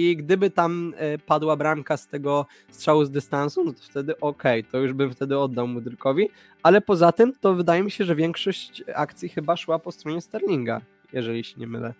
[0.00, 4.60] i gdyby tam e, padła bramka z tego strzału z dystansu, no to wtedy okej,
[4.60, 6.28] okay, to już bym wtedy oddał Mudrykowi,
[6.62, 10.80] ale poza tym to wydaje mi się, że większość akcji chyba szła po stronie Sterlinga,
[11.12, 11.94] jeżeli się nie mylę.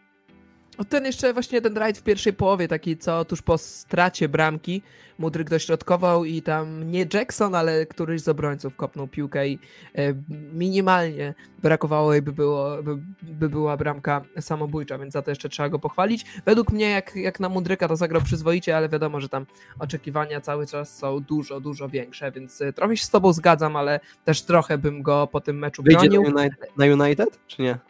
[0.80, 4.82] O ten jeszcze właśnie ten rajd w pierwszej połowie, taki co tuż po stracie bramki,
[5.18, 9.58] Mudryk dośrodkował i tam nie Jackson, ale któryś z obrońców kopnął piłkę i
[9.94, 10.14] e,
[10.52, 15.68] minimalnie brakowało jej, by, było, by, by, była bramka samobójcza, więc za to jeszcze trzeba
[15.68, 16.24] go pochwalić.
[16.46, 19.46] Według mnie jak, jak na Mudryka to zagrał przyzwoicie, ale wiadomo, że tam
[19.78, 24.00] oczekiwania cały czas są dużo, dużo większe, więc e, trochę się z tobą zgadzam, ale
[24.24, 26.00] też trochę bym go po tym meczu bronił.
[26.00, 27.89] Wyjdzie na United, na United czy nie?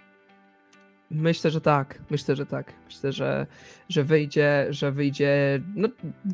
[1.10, 1.98] Myślę, że tak.
[2.10, 2.72] Myślę, że tak.
[2.86, 3.46] Myślę, że,
[3.88, 5.88] że wyjdzie, że wyjdzie no,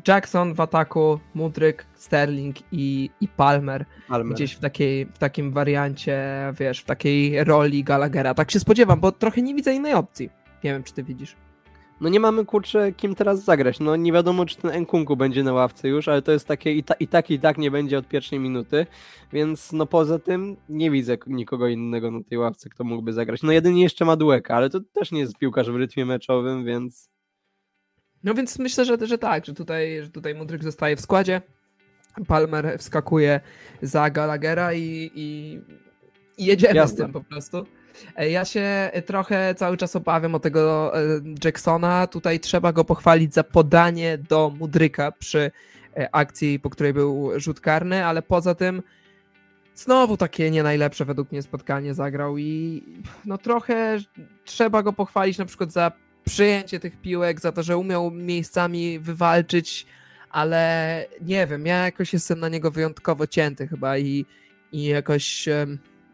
[0.07, 4.35] Jackson w ataku, Mudryk, Sterling i, i Palmer, Palmer.
[4.35, 6.23] Gdzieś w, takiej, w takim wariancie,
[6.59, 8.33] wiesz, w takiej roli Gallaghera.
[8.33, 10.29] Tak się spodziewam, bo trochę nie widzę innej opcji.
[10.63, 11.35] Nie wiem, czy ty widzisz
[12.01, 13.79] no nie mamy kurczę kim teraz zagrać.
[13.79, 16.83] No nie wiadomo, czy ten Enkunku będzie na ławce już, ale to jest takie i,
[16.83, 18.85] ta, i tak i tak nie będzie od pierwszej minuty,
[19.33, 23.43] więc no poza tym nie widzę nikogo innego na tej ławce, kto mógłby zagrać.
[23.43, 27.09] No jedynie jeszcze Madueka, ale to też nie jest piłkarz w rytmie meczowym, więc...
[28.23, 31.41] No więc myślę, że, że tak, że tutaj, że tutaj Mudryk zostaje w składzie,
[32.27, 33.39] Palmer wskakuje
[33.81, 35.59] za Gallaghera i, i,
[36.37, 36.95] i jedziemy Jasne.
[36.95, 37.65] z tym po prostu.
[38.15, 41.01] E, ja się trochę cały czas obawiam o tego e,
[41.43, 42.07] Jacksona.
[42.07, 45.51] Tutaj trzeba go pochwalić za podanie do Mudryka przy
[45.97, 48.83] e, akcji, po której był rzut karny, ale poza tym
[49.75, 52.83] znowu takie nie najlepsze według mnie spotkanie zagrał i
[53.25, 53.97] no trochę
[54.45, 55.91] trzeba go pochwalić na przykład za
[56.25, 59.85] przyjęcie tych piłek, za to, że umiał miejscami wywalczyć,
[60.29, 64.25] ale nie wiem, ja jakoś jestem na niego wyjątkowo cięty chyba i,
[64.71, 65.49] i jakoś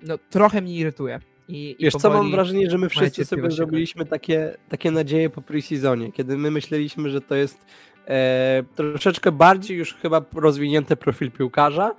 [0.02, 1.20] no, trochę mnie irytuje.
[1.48, 6.12] I, Wiesz co, mam wrażenie, że my wszyscy sobie zrobiliśmy takie, takie nadzieje po pre-seasonie,
[6.12, 7.66] kiedy my myśleliśmy, że to jest
[8.08, 11.96] e, troszeczkę bardziej już chyba rozwinięty profil piłkarza,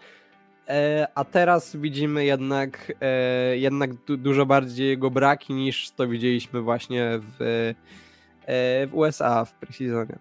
[0.68, 6.60] e, a teraz widzimy jednak, e, jednak du dużo bardziej jego braki niż to widzieliśmy
[6.60, 7.42] właśnie w,
[8.46, 10.18] e, w USA w pre-seasonie.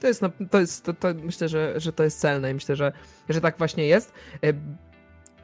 [0.00, 2.92] To jest, to jest to, to myślę, że, że to jest celne i myślę, że,
[3.28, 4.12] że tak właśnie jest.
[4.44, 4.52] E,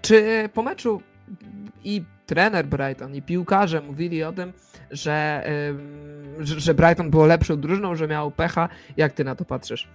[0.03, 1.03] czy po meczu
[1.85, 4.53] i trener Brighton i piłkarze mówili o tym,
[4.91, 5.45] że,
[6.39, 8.69] że Brighton było lepszą drużyną, że miał pecha.
[8.97, 9.89] Jak ty na to patrzysz?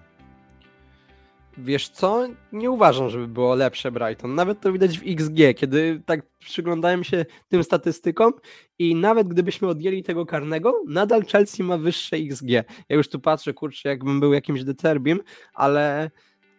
[1.57, 2.27] Wiesz co?
[2.51, 4.35] Nie uważam, żeby było lepsze Brighton.
[4.35, 8.33] Nawet to widać w XG, kiedy tak przyglądałem się tym statystykom
[8.79, 12.49] i nawet gdybyśmy odjęli tego karnego, nadal Chelsea ma wyższe XG.
[12.89, 15.19] Ja już tu patrzę, kurczę, jakbym był jakimś deterbim,
[15.53, 16.11] ale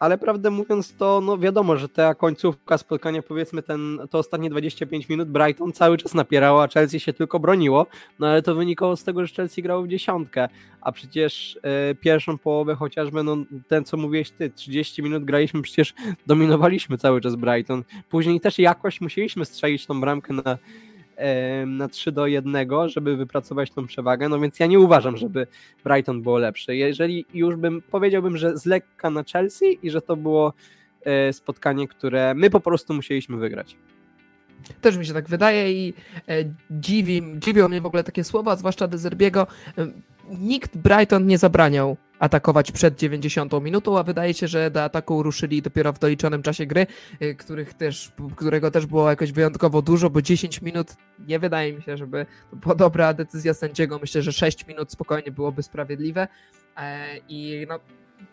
[0.03, 5.09] ale prawdę mówiąc to no wiadomo, że ta końcówka spotkania, powiedzmy ten, to ostatnie 25
[5.09, 7.87] minut Brighton cały czas napierała, a Chelsea się tylko broniło,
[8.19, 10.49] no ale to wynikało z tego, że Chelsea grało w dziesiątkę,
[10.81, 11.57] a przecież
[11.91, 13.37] y, pierwszą połowę chociażby, no
[13.69, 15.95] ten co mówiłeś ty, 30 minut graliśmy, przecież
[16.27, 20.59] dominowaliśmy cały czas Brighton, później też jakoś musieliśmy strzelić tą bramkę na
[21.67, 25.47] na 3 do 1, żeby wypracować tą przewagę, no więc ja nie uważam, żeby
[25.85, 26.77] Brighton było lepsze.
[26.77, 30.53] Jeżeli już bym, powiedziałbym, że z lekka na Chelsea i że to było
[31.05, 33.77] e, spotkanie, które my po prostu musieliśmy wygrać.
[34.81, 35.95] Też mi się tak wydaje i
[36.29, 39.47] e, dziwi, dziwią mnie w ogóle takie słowa, zwłaszcza Dezerbiego.
[39.79, 39.87] E,
[40.31, 45.63] nikt Brighton nie zabraniał atakować przed 90 minutą, a wydaje się, że do ataku ruszyli
[45.63, 46.87] dopiero w doliczonym czasie gry,
[47.23, 50.97] y, których też, którego też było jakoś wyjątkowo dużo, bo 10 minut
[51.29, 53.99] nie wydaje mi się, żeby to była dobra decyzja sędziego.
[53.99, 56.29] Myślę, że 6 minut spokojnie byłoby sprawiedliwe.
[56.77, 57.79] E, I no,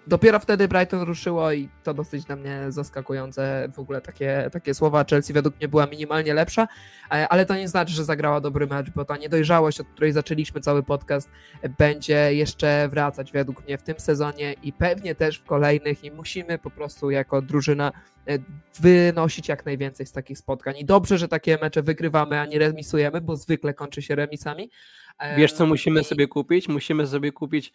[0.08, 5.06] dopiero wtedy Brighton ruszyło i to dosyć dla mnie zaskakujące w ogóle takie, takie słowa.
[5.10, 6.67] Chelsea według mnie była minimalnie lepsza,
[7.12, 10.62] e, ale to nie znaczy, że zagrała dobry mecz, bo ta niedojrzałość, od której zaczęliśmy
[10.62, 11.30] cały podcast,
[11.78, 16.58] będzie jeszcze wracać według mnie w tym sezonie i pewnie też w kolejnych i musimy
[16.58, 17.91] po prostu jako drużyna
[18.28, 18.38] e,
[18.80, 20.75] wynosić jak najwięcej z takich spotkań.
[20.78, 24.69] I dobrze, że takie mecze wygrywamy, a nie remisujemy, bo zwykle kończy się remisami.
[25.38, 26.67] Wiesz, co musimy sobie kupić?
[26.67, 27.71] Musimy sobie kupić e,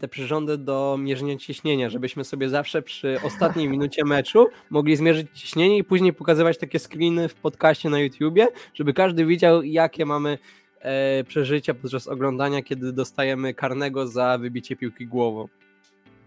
[0.00, 5.78] te przyrządy do mierzenia ciśnienia, żebyśmy sobie zawsze przy ostatniej minucie meczu mogli zmierzyć ciśnienie
[5.78, 10.38] i później pokazywać takie screeny w podcaście na YouTubie, żeby każdy widział, jakie mamy
[10.80, 15.48] e, przeżycia podczas oglądania, kiedy dostajemy karnego za wybicie piłki głową.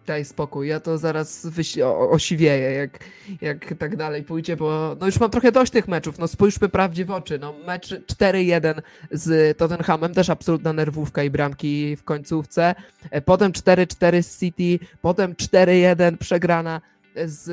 [0.07, 2.99] Daj spokój, ja to zaraz wyś- o- osiwieję, jak,
[3.41, 7.05] jak tak dalej pójdzie, bo no już mam trochę dość tych meczów, no spójrzmy prawdzie
[7.05, 12.75] w oczy, no mecz 4-1 z Tottenhamem, też absolutna nerwówka i bramki w końcówce,
[13.11, 16.81] e, potem 4-4 z City, potem 4-1 przegrana
[17.25, 17.43] z,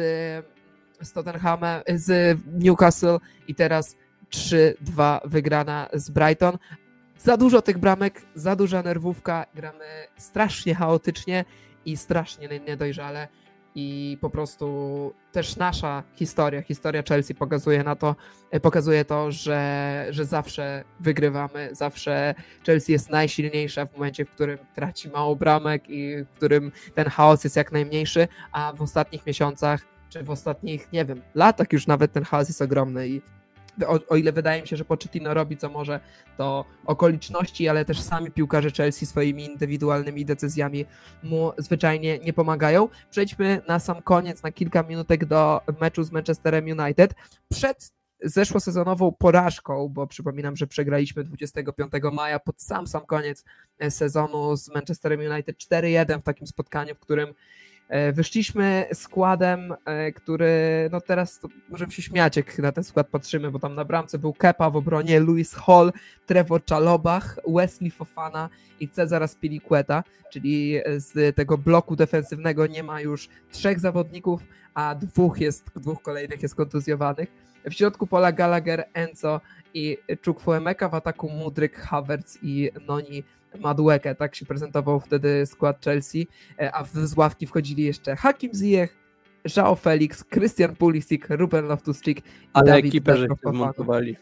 [1.00, 3.96] z Tottenhamem, z Newcastle i teraz
[4.30, 6.58] 3-2 wygrana z Brighton.
[7.18, 9.84] Za dużo tych bramek, za duża nerwówka, gramy
[10.16, 11.44] strasznie chaotycznie
[11.84, 13.28] i strasznie niedojrzale.
[13.74, 18.16] I po prostu też nasza historia, historia Chelsea pokazuje na to,
[18.62, 22.34] pokazuje to, że, że zawsze wygrywamy, zawsze
[22.66, 27.44] Chelsea jest najsilniejsza w momencie, w którym traci mało bramek i w którym ten chaos
[27.44, 32.12] jest jak najmniejszy, a w ostatnich miesiącach czy w ostatnich, nie wiem, latach już nawet
[32.12, 33.22] ten chaos jest ogromny i
[33.88, 36.00] o, o, ile wydaje mi się, że Pochettino robi co może,
[36.36, 40.84] to okoliczności, ale też sami piłkarze Chelsea swoimi indywidualnymi decyzjami
[41.22, 42.88] mu zwyczajnie nie pomagają.
[43.10, 47.14] Przejdźmy na sam koniec, na kilka minutek do meczu z Manchesterem United.
[47.48, 53.44] Przed zeszłosezonową porażką, bo przypominam, że przegraliśmy 25 maja pod sam sam koniec
[53.88, 57.34] sezonu z Manchesterem United 4-1 w takim spotkaniu, w którym E,
[58.12, 60.48] wyszliśmy składem, e, który,
[60.92, 64.33] no teraz możemy się śmiać, jak na ten skład patrzymy, bo tam na bramce był
[64.33, 65.92] Kepa w obronie, Louis Hall,
[66.26, 68.48] Trevor Czalobach, Wesley Fofana
[68.81, 74.42] i Cezara Spiliqueta, czyli z tego bloku defensywnego nie ma już trzech zawodników,
[74.74, 77.29] a dwóch jest, dwóch kolejnych jest kontuzjowanych.
[77.64, 79.40] W środku pola Gallagher, Enzo
[79.74, 83.24] i Chukwuemeka, w ataku Mudryk, Havertz i Noni
[83.58, 88.96] Madueke, tak się prezentował wtedy skład Chelsea, e, a z ławki wchodzili jeszcze Hakim Ziyech,
[89.44, 94.16] João Felix, Christian Pulisic, Ruben Loftus-Cheek i Ale Dawid ekipę żeście zmontowali.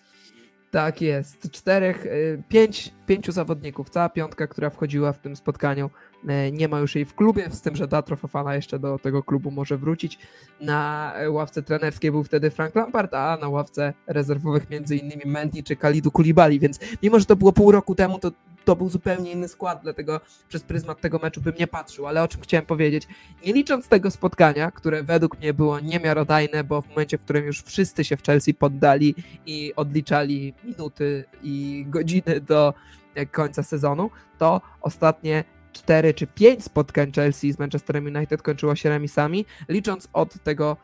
[0.71, 1.51] Tak jest.
[1.51, 3.91] Czterech, y, pięć, pięciu zawodników.
[3.91, 5.91] Cała piątka, która wchodziła w tym spotkaniu.
[6.25, 9.23] y, Nie ma już jej w klubie, z tym, że Datro Fofana jeszcze do tego
[9.23, 10.19] klubu może wrócić.
[10.61, 15.77] Na ławce trenerskiej był wtedy Frank Lampard, a na ławce rezerwowych między innymi Mendy czy
[15.77, 18.31] Kalidu Kulibali, więc mimo, że to było pół roku temu, to
[18.69, 22.29] to był zupełnie inny skład, dlatego przez pryzmat tego meczu bym nie patrzył, ale o
[22.29, 23.09] czym chciałem powiedzieć,
[23.47, 27.63] nie licząc tego spotkania, które według mnie było niemiarodajne, bo w momencie, w którym już
[27.63, 29.15] wszyscy się w Chelsea poddali
[29.47, 32.75] i odliczali minuty i godziny do
[33.15, 38.89] e, końca sezonu, to ostatnie 4 czy 5 spotkań Chelsea z Manchesterem United kończyło się
[38.89, 40.77] remisami, licząc od tego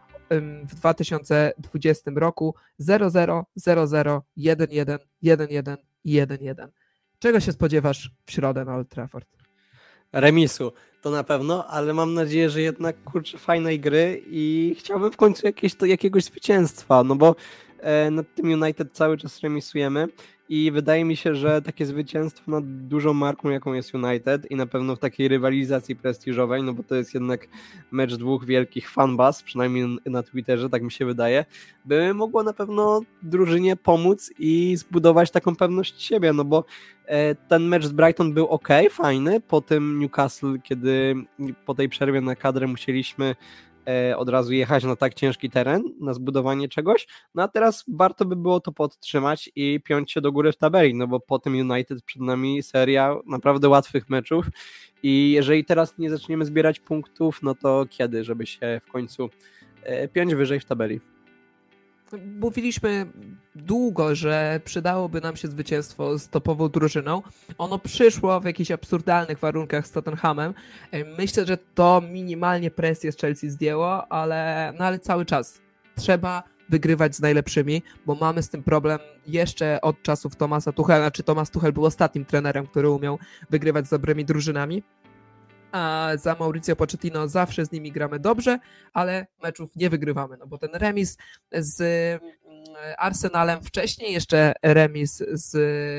[0.64, 6.68] w 2020 roku 0-0, 0-0, 1-1, 1-1 i 1-1.
[7.24, 9.28] Czego się spodziewasz w środę na Old Trafford?
[10.12, 15.16] Remisu, to na pewno, ale mam nadzieję, że jednak kurczę fajnej gry i chciałbym w
[15.16, 17.36] końcu jakieś, to, jakiegoś zwycięstwa, no bo
[18.10, 20.08] nad tym United cały czas remisujemy
[20.48, 24.66] i wydaje mi się, że takie zwycięstwo nad dużą marką, jaką jest United i na
[24.66, 27.48] pewno w takiej rywalizacji prestiżowej, no bo to jest jednak
[27.90, 31.44] mecz dwóch wielkich fanbas, przynajmniej na Twitterze, tak mi się wydaje,
[31.84, 36.64] by mogło na pewno drużynie pomóc i zbudować taką pewność siebie, no bo
[37.06, 41.14] e, ten mecz z Brighton był ok, fajny, po tym Newcastle, kiedy
[41.66, 43.34] po tej przerwie na kadrę musieliśmy e,
[44.16, 48.36] od razu jechać na tak ciężki teren, na zbudowanie czegoś, no a teraz warto by
[48.36, 52.02] było to podtrzymać i piąć się do góry w tabeli, no bo po tym United
[52.02, 54.46] przed nami seria naprawdę łatwych meczów
[55.02, 59.30] i jeżeli teraz nie zaczniemy zbierać punktów, no to kiedy, żeby się w końcu
[59.82, 61.13] e, piąć wyżej w tabeli?
[62.40, 63.06] Mówiliśmy
[63.54, 67.22] długo, że przydałoby nam się zwycięstwo z topową drużyną.
[67.58, 70.54] Ono przyszło w jakichś absurdalnych warunkach z Tottenhamem.
[70.90, 75.60] E, Myślę, że to minimalnie presję z Chelsea zdjęło, ale, no ale cały czas
[75.96, 81.22] trzeba wygrywać z najlepszymi, bo mamy z tym problem jeszcze od czasów Tomasa Tuchela, czy
[81.22, 83.18] Tomas Tuchel był ostatnim trenerem, który umiał
[83.50, 84.82] wygrywać z dobrymi drużynami.
[85.74, 88.58] A za Mauricio Pochettino zawsze z nimi gramy dobrze,
[88.92, 91.16] ale meczów nie wygrywamy, no bo ten remis
[91.52, 92.22] z mm,
[92.98, 95.56] Arsenalem wcześniej, jeszcze remis z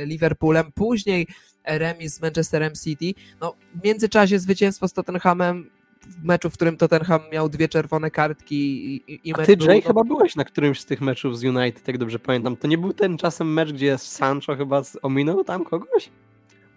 [0.07, 1.27] Liverpoolem, później
[1.65, 5.69] remis z Manchesterem City, no w międzyczasie zwycięstwo z Tottenhamem
[6.07, 8.55] w meczu, w którym Tottenham miał dwie czerwone kartki
[8.95, 11.97] i, i A ty, Jay, chyba byłeś na którymś z tych meczów z United, jak
[11.97, 12.57] dobrze pamiętam.
[12.57, 16.09] To nie był ten czasem mecz, gdzie Sancho chyba ominął tam kogoś?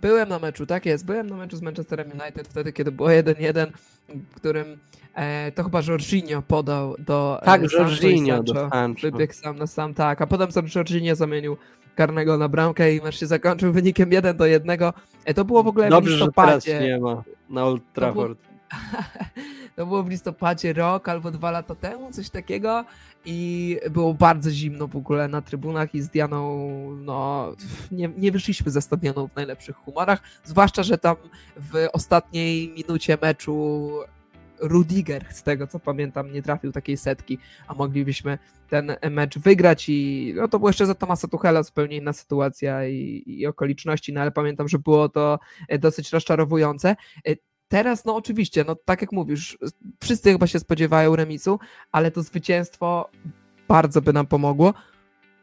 [0.01, 1.07] Byłem na meczu, tak jest.
[1.07, 3.67] Byłem na meczu z Manchesterem United wtedy, kiedy było 1-1,
[4.09, 4.79] w którym
[5.15, 9.01] e, to chyba Jorginho podał do e, Tak, e, Jorginho do Sancho.
[9.03, 10.23] Wybiegł sam na sam, tak.
[10.23, 11.57] A potem sam Jorginho zamienił
[11.95, 14.79] karnego na bramkę i mecz się zakończył wynikiem 1 do 1.
[15.25, 16.61] E, to było w ogóle Dobrze, w listopadzie.
[16.61, 18.39] że teraz nie ma na Old Trafford.
[19.77, 22.85] To było w listopadzie rok albo dwa lata temu, coś takiego.
[23.25, 27.53] I było bardzo zimno w ogóle na trybunach i z Dianą no,
[27.93, 31.17] nie, nie wyszliśmy ze stadionu w najlepszych humorach, zwłaszcza, że tam
[31.57, 33.91] w ostatniej minucie meczu
[34.61, 39.89] Rudiger, z tego co pamiętam, nie trafił takiej setki, a moglibyśmy ten mecz wygrać.
[39.89, 44.21] I no to było jeszcze za Tomasa Tuchela zupełnie inna sytuacja i, i okoliczności, no
[44.21, 45.39] ale pamiętam, że było to
[45.79, 46.97] dosyć rozczarowujące.
[47.69, 49.59] Teraz, no oczywiście, no tak jak mówisz,
[50.01, 51.59] wszyscy chyba się spodziewają remisu,
[51.93, 53.11] ale to zwycięstwo
[53.69, 54.75] bardzo by nam pomogło.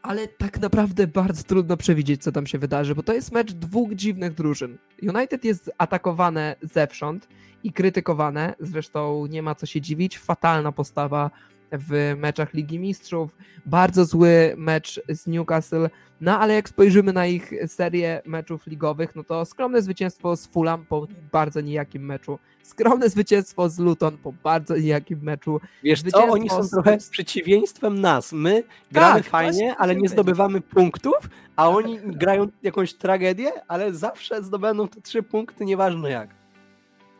[0.01, 3.93] Ale tak naprawdę bardzo trudno przewidzieć, co tam się wydarzy, bo to jest mecz dwóch
[3.93, 4.77] dziwnych drużyn.
[5.01, 7.27] United jest atakowane zewsząd
[7.63, 10.19] i krytykowane, zresztą nie ma co się dziwić.
[10.19, 11.31] Fatalna postawa
[11.71, 15.89] w meczach Ligi Mistrzów, bardzo zły mecz z Newcastle,
[16.21, 20.85] no ale jak spojrzymy na ich serię meczów ligowych, no to skromne zwycięstwo z Fulham
[20.85, 25.61] po bardzo nijakim meczu, skromne zwycięstwo z Luton po bardzo nijakim meczu.
[25.83, 26.69] Wiesz co, oni są z...
[26.69, 28.33] trochę przeciwieństwem nas.
[28.33, 34.43] My gramy tak, fajnie, ale nie zdobywamy punktów, a oni grają jakąś tragedię, ale zawsze
[34.43, 36.29] zdobędą te trzy punkty, nieważne jak.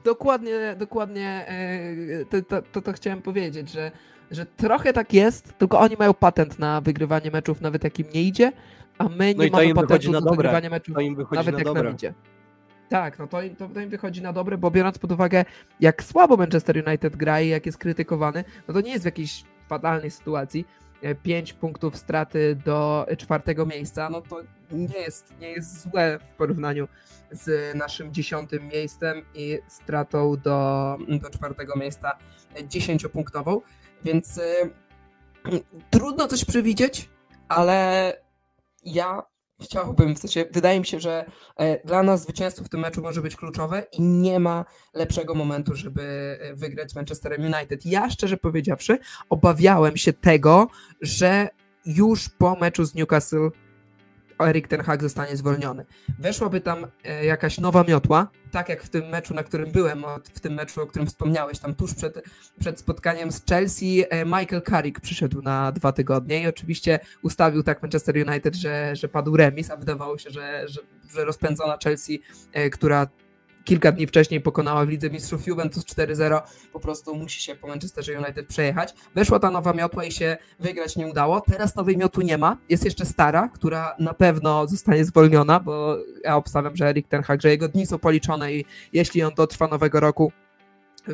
[0.04, 3.92] Dokładnie, dokładnie e, to, to, to, to chciałem powiedzieć, że
[4.32, 8.24] że trochę tak jest, tylko oni mają patent na wygrywanie meczów, nawet jak im nie
[8.24, 8.52] idzie,
[8.98, 10.96] a my no nie no mamy patentu na, na wygrywanie meczów,
[11.32, 12.14] nawet jak nam idzie.
[12.90, 15.46] Tak, no to im, to, to im wychodzi na dobre, bo biorąc pod uwagę,
[15.80, 19.44] jak słabo Manchester United gra i jak jest krytykowany, no to nie jest w jakiejś
[19.68, 20.66] fatalnej sytuacji.
[21.24, 26.38] 5 e, punktów straty do czwartego miejsca, no to nie jest, nie jest złe w
[26.38, 26.88] porównaniu
[27.32, 32.12] z naszym dziesiątym miejscem i stratą do, do czwartego miejsca
[32.68, 33.62] dziesięciopunktową.
[34.06, 34.72] Więc y,
[35.90, 37.10] trudno coś przewidzieć,
[37.48, 38.14] ale
[38.84, 39.24] ja
[39.62, 41.26] chciałbym, w sensie wydaje mi się, że
[41.58, 45.76] e, dla nas zwycięstwo w tym meczu może być kluczowe i nie ma lepszego momentu,
[45.76, 47.86] żeby e, wygrać z Manchesterem United.
[47.86, 48.98] Ja szczerze powiedziawszy,
[49.30, 50.68] obawiałem się tego,
[51.02, 51.50] że
[51.86, 53.50] już po meczu z Newcastle
[54.40, 55.86] Erik ten Hag zostanie zwolniony.
[56.20, 60.40] Weszłaby tam e, jakaś nowa miotła, tak jak w tym meczu, na którym byłem, w
[60.40, 62.24] tym meczu, o którym wspomniałeś, tam tuż przed,
[62.60, 67.82] przed spotkaniem z Chelsea, e, Michael Carrick przyszedł na dwa tygodnie i oczywiście ustawił tak
[67.82, 70.82] Manchester United, że, że padł remis, a wydawało się, że, że,
[71.14, 72.22] że rozpędzona Chelsea,
[72.54, 73.08] e, która
[73.66, 76.42] kilka dni wcześniej pokonała w Lidze Mistrzów Juventus 4-0,
[76.74, 78.94] po prostu musi się po Manchesterze United przejechać.
[79.16, 81.42] Weszła ta nowa miotła i się wygrać nie udało.
[81.42, 82.58] Teraz nowej miotu nie ma.
[82.70, 87.42] Jest jeszcze stara, która na pewno zostanie zwolniona, bo ja obstawiam, że Erik Ten Hag,
[87.42, 90.32] że jego dni są policzone i jeśli on dotrwa nowego roku,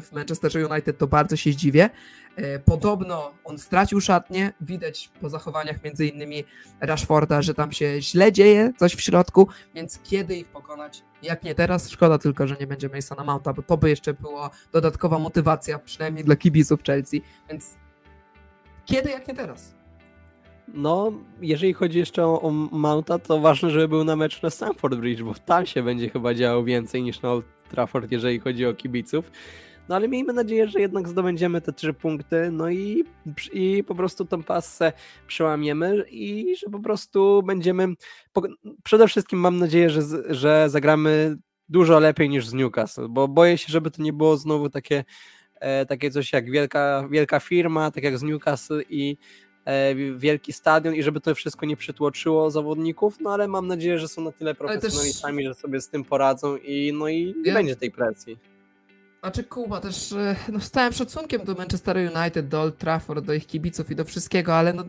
[0.01, 1.89] w Manchesterze United, to bardzo się zdziwię.
[2.35, 6.43] E, podobno on stracił szatnię, widać po zachowaniach między innymi
[6.79, 11.03] Rashforda, że tam się źle dzieje, coś w środku, więc kiedy ich pokonać?
[11.23, 14.49] Jak nie teraz, szkoda tylko, że nie będzie Masona Mounta, bo to by jeszcze była
[14.71, 17.77] dodatkowa motywacja, przynajmniej dla kibiców Chelsea, więc
[18.85, 19.75] kiedy, jak nie teraz?
[20.73, 24.95] No, jeżeli chodzi jeszcze o, o Mounta, to ważne, żeby był na mecz na Stamford
[24.95, 28.73] Bridge, bo tam się będzie chyba działo więcej niż na Old Trafford, jeżeli chodzi o
[28.73, 29.31] kibiców.
[29.89, 33.03] No ale miejmy nadzieję, że jednak zdobędziemy te trzy punkty, no i,
[33.53, 34.93] i po prostu tą pasę
[35.27, 37.87] przełamiemy i że po prostu będziemy.
[38.83, 41.37] Przede wszystkim mam nadzieję, że, że zagramy
[41.69, 45.03] dużo lepiej niż z Newcastle, bo boję się, żeby to nie było znowu takie,
[45.59, 49.17] e, takie coś jak wielka, wielka firma, tak jak z Newcastle i
[49.65, 54.07] e, wielki stadion i żeby to wszystko nie przytłoczyło zawodników, no ale mam nadzieję, że
[54.07, 55.55] są na tyle profesjonalistami, też...
[55.55, 57.53] że sobie z tym poradzą i no i nie ja...
[57.53, 58.50] będzie tej presji.
[59.21, 63.33] Znaczy Kuba też e, no, z całym szacunkiem do Manchester United, do Old Trafford, do
[63.33, 64.83] ich kibiców i do wszystkiego, ale no,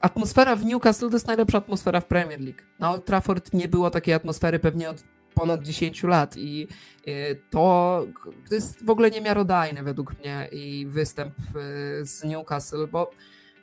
[0.00, 2.62] atmosfera w Newcastle to jest najlepsza atmosfera w Premier League.
[2.78, 5.04] Na Old Trafford nie było takiej atmosfery pewnie od
[5.34, 6.68] ponad 10 lat i
[7.06, 8.06] e, to,
[8.48, 13.10] to jest w ogóle niemiarodajne według mnie i występ e, z Newcastle, bo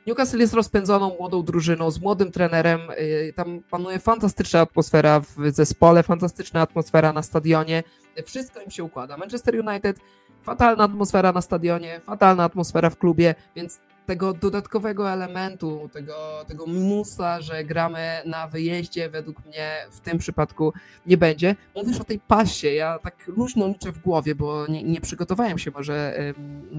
[0.06, 2.80] Newcastle jest rozpędzoną młodą drużyną z młodym trenerem.
[2.90, 7.82] y, Tam panuje fantastyczna atmosfera w zespole, fantastyczna atmosfera na stadionie.
[8.26, 9.16] Wszystko im się układa.
[9.16, 9.98] Manchester United,
[10.42, 17.40] fatalna atmosfera na stadionie, fatalna atmosfera w klubie, więc tego dodatkowego elementu, tego, tego minusa,
[17.40, 20.72] że gramy na wyjeździe, według mnie w tym przypadku
[21.06, 21.56] nie będzie.
[21.74, 25.70] Mówisz o tej pasie, ja tak luźno liczę w głowie, bo nie, nie przygotowałem się
[25.70, 26.18] może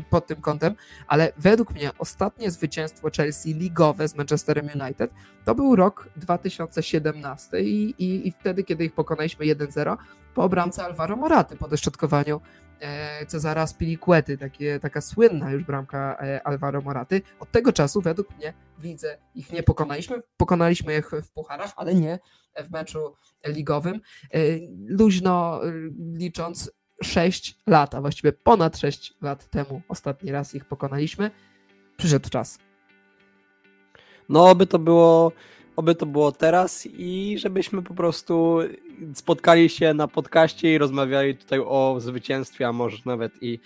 [0.10, 0.76] pod tym kątem,
[1.08, 5.14] ale według mnie ostatnie zwycięstwo Chelsea ligowe z Manchesterem United
[5.46, 9.98] to był rok 2017 i, i, i wtedy, kiedy ich pokonaliśmy 1-0
[10.34, 12.42] po bramce Alvaro Moraty po dośrodkowaniu
[13.28, 17.22] Cezara Spilicuety, takie, taka słynna już bramka e, Alvaro Moraty.
[17.40, 20.22] Od tego czasu według mnie w lidze ich nie pokonaliśmy.
[20.38, 22.20] Pokonaliśmy ich w pucharach, ale nie
[22.64, 23.14] w meczu
[23.48, 24.02] ligowym.
[24.34, 24.40] E,
[24.88, 25.72] luźno e,
[26.14, 26.72] licząc
[27.04, 31.32] 6 lat, a właściwie ponad 6 lat temu ostatni raz ich pokonaliśmy.
[31.98, 32.60] Przyszedł czas.
[34.30, 35.32] No, oby to było,
[35.78, 38.60] oby to było teraz i żebyśmy po prostu
[39.14, 43.60] spotkali się na podcaście i rozmawiali tutaj o zwycięstwie, a może nawet i,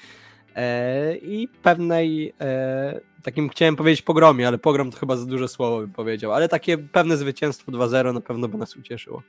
[0.56, 5.80] e, i pewnej, e, takim chciałem powiedzieć pogromie, ale pogrom to chyba za duże słowo
[5.80, 9.24] bym powiedział, ale takie pewne zwycięstwo 2-0 na pewno by nas ucieszyło.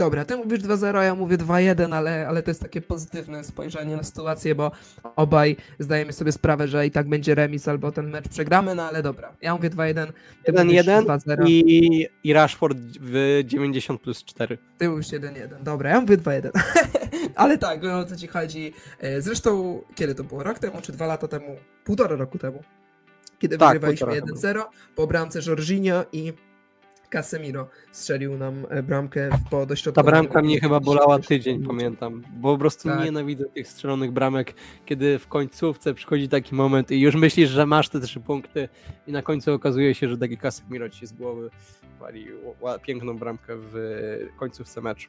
[0.00, 4.02] Dobra, ty mówisz 2-0, ja mówię 2-1, ale, ale to jest takie pozytywne spojrzenie na
[4.02, 4.70] sytuację, bo
[5.16, 9.02] obaj zdajemy sobie sprawę, że i tak będzie remis albo ten mecz przegramy, no ale
[9.02, 9.32] dobra.
[9.40, 10.06] Ja mówię 2-1,
[10.44, 14.58] ty mówisz 1-1 2-0, i, i Rashford w 90 plus 4.
[14.78, 15.62] ty mówisz 1-1.
[15.62, 16.50] Dobra, ja mówię 2-1.
[17.36, 18.72] ale tak, wiem o co ci chodzi.
[19.00, 20.42] E, Zresztą, kiedy to było?
[20.42, 21.56] Rok temu czy dwa lata temu?
[21.84, 22.62] Półtora roku temu.
[23.38, 26.32] Kiedy Tak, wygrywaliśmy półtora 1-0 po bramce Jorginho i
[27.10, 30.10] Casemiro strzelił nam e, bramkę po Ta dośrodkowaniu.
[30.12, 32.22] bramka mnie chyba bolała tydzień, pamiętam.
[32.36, 33.04] Bo po prostu Tak.
[33.04, 34.54] nienawidzę tych strzelonych bramek,
[34.86, 38.68] kiedy w końcówce przychodzi taki moment i już myślisz, że masz te trzy punkty
[39.06, 41.50] i na końcu okazuje się, że taki Casemiro ci z głowy
[42.00, 42.26] wali
[42.60, 43.74] ła- piękną bramkę w
[44.36, 45.08] końcówce meczu.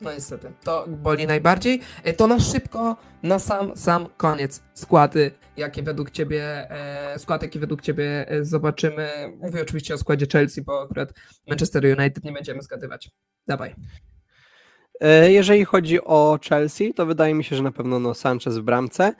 [0.00, 1.80] No niestety, to boli najbardziej.
[2.04, 7.58] E, To na szybko, na sam, sam koniec składy, jakie według ciebie, e, skład, jaki
[7.58, 9.08] według ciebie e, zobaczymy.
[9.40, 11.12] Mówię oczywiście o składzie Chelsea, bo akurat
[11.48, 13.10] Manchester United nie będziemy zgadywać.
[13.46, 13.74] Dawaj.
[15.00, 18.62] E, Jeżeli chodzi o Chelsea, to wydaje mi się, że na pewno no, Sanchez w
[18.62, 19.12] bramce.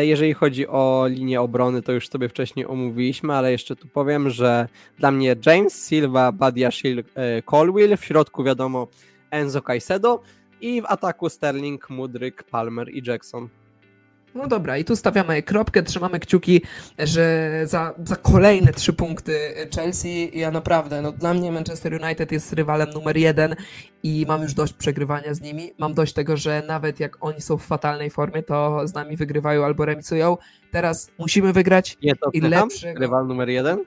[0.00, 4.68] Jeżeli chodzi o linię obrony, to już sobie wcześniej omówiliśmy, ale jeszcze tu powiem, że
[4.98, 8.88] dla mnie James, Silva, Badiashil, e, Colwill, w środku wiadomo
[9.30, 10.22] Enzo Caicedo
[10.60, 13.48] i w ataku Sterling, Mudryk, Palmer i Jackson.
[14.34, 16.62] No dobra, i tu stawiamy kropkę, trzymamy kciuki,
[16.98, 20.38] że za, za kolejne trzy punkty Chelsea.
[20.38, 23.56] Ja naprawdę, no dla mnie Manchester United jest rywalem numer jeden
[24.02, 25.72] i mam już dość przegrywania z nimi.
[25.78, 29.64] Mam dość tego, że nawet jak oni są w fatalnej formie, to z nami wygrywają
[29.64, 30.36] albo remisują.
[30.70, 31.96] Teraz musimy wygrać.
[32.02, 33.84] Nie to I lepszego- rywal numer jeden.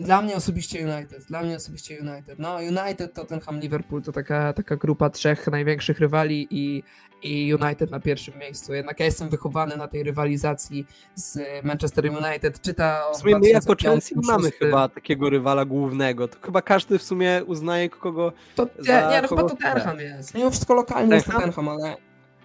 [0.00, 2.38] Dla mnie osobiście United, dla mnie osobiście United.
[2.38, 6.82] No United, Tottenham, Liverpool to taka, taka grupa trzech największych rywali i,
[7.22, 8.74] i United na pierwszym miejscu.
[8.74, 12.60] Jednak ja jestem wychowany na tej rywalizacji z Manchester United.
[12.60, 14.58] Czyta o W sumie my jako 2005, Chelsea mamy 2006.
[14.58, 16.28] chyba takiego rywala głównego.
[16.28, 18.32] To chyba każdy w sumie uznaje kogo.
[18.54, 20.34] To, za nie, no chyba Tottenham jest.
[20.34, 21.26] Mimo wszystko lokalnie jest?
[21.26, 21.96] Tottenham, ale,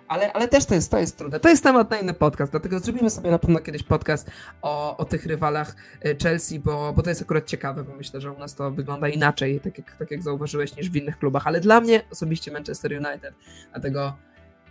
[0.07, 1.39] ale, ale też to jest, to jest trudne.
[1.39, 4.31] To jest temat na inny podcast, dlatego zrobimy sobie na pewno kiedyś podcast
[4.61, 8.31] o, o tych rywalach e, Chelsea, bo, bo to jest akurat ciekawe, bo myślę, że
[8.31, 11.59] u nas to wygląda inaczej, tak jak, tak jak zauważyłeś, niż w innych klubach, ale
[11.59, 13.33] dla mnie osobiście Manchester United,
[13.71, 14.15] dlatego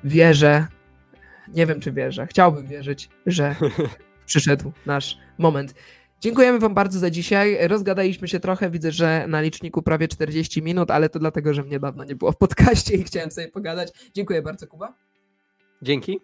[0.04, 0.66] wierzę,
[1.48, 3.56] nie wiem czy wierzę, chciałbym wierzyć, że
[4.26, 5.74] przyszedł nasz moment.
[6.20, 7.68] Dziękujemy Wam bardzo za dzisiaj.
[7.68, 8.70] Rozgadaliśmy się trochę.
[8.70, 12.32] Widzę, że na liczniku prawie 40 minut, ale to dlatego, że mnie dawno nie było
[12.32, 13.92] w podcaście i chciałem sobie pogadać.
[14.14, 14.94] Dziękuję bardzo, Kuba.
[15.84, 16.20] Dzięki.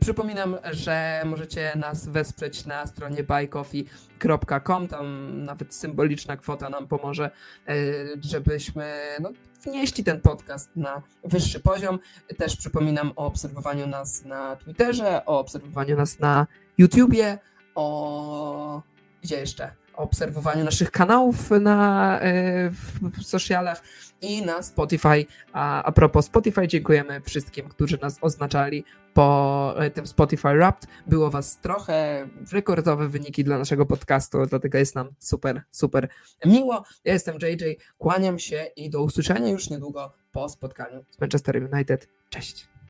[0.00, 4.88] Przypominam, że możecie nas wesprzeć na stronie buycoffee.com.
[4.88, 7.30] Tam nawet symboliczna kwota nam pomoże,
[7.68, 7.74] e,
[8.20, 9.30] żebyśmy no,
[9.62, 11.98] wnieśli ten podcast na wyższy poziom.
[12.38, 16.46] Też przypominam o obserwowaniu nas na Twitterze, o obserwowaniu nas na
[16.78, 17.38] YouTubie,
[17.74, 18.82] o
[19.22, 19.83] gdzie jeszcze?
[19.96, 23.82] Obserwowaniu naszych kanałów na e, w socialach
[24.20, 25.26] i na Spotify.
[25.52, 28.84] A, a propos Spotify, dziękujemy wszystkim, którzy nas oznaczali
[29.14, 30.90] po e, tym Spotify Wrapped.
[31.06, 36.08] Było was trochę, rekordowe wyniki dla naszego podcastu, dlatego jest nam super, super
[36.44, 36.84] miło.
[37.04, 37.64] Ja jestem JJ,
[37.98, 42.08] kłaniam się i do usłyszenia już niedługo po spotkaniu z Manchester United.
[42.30, 42.73] Cześć!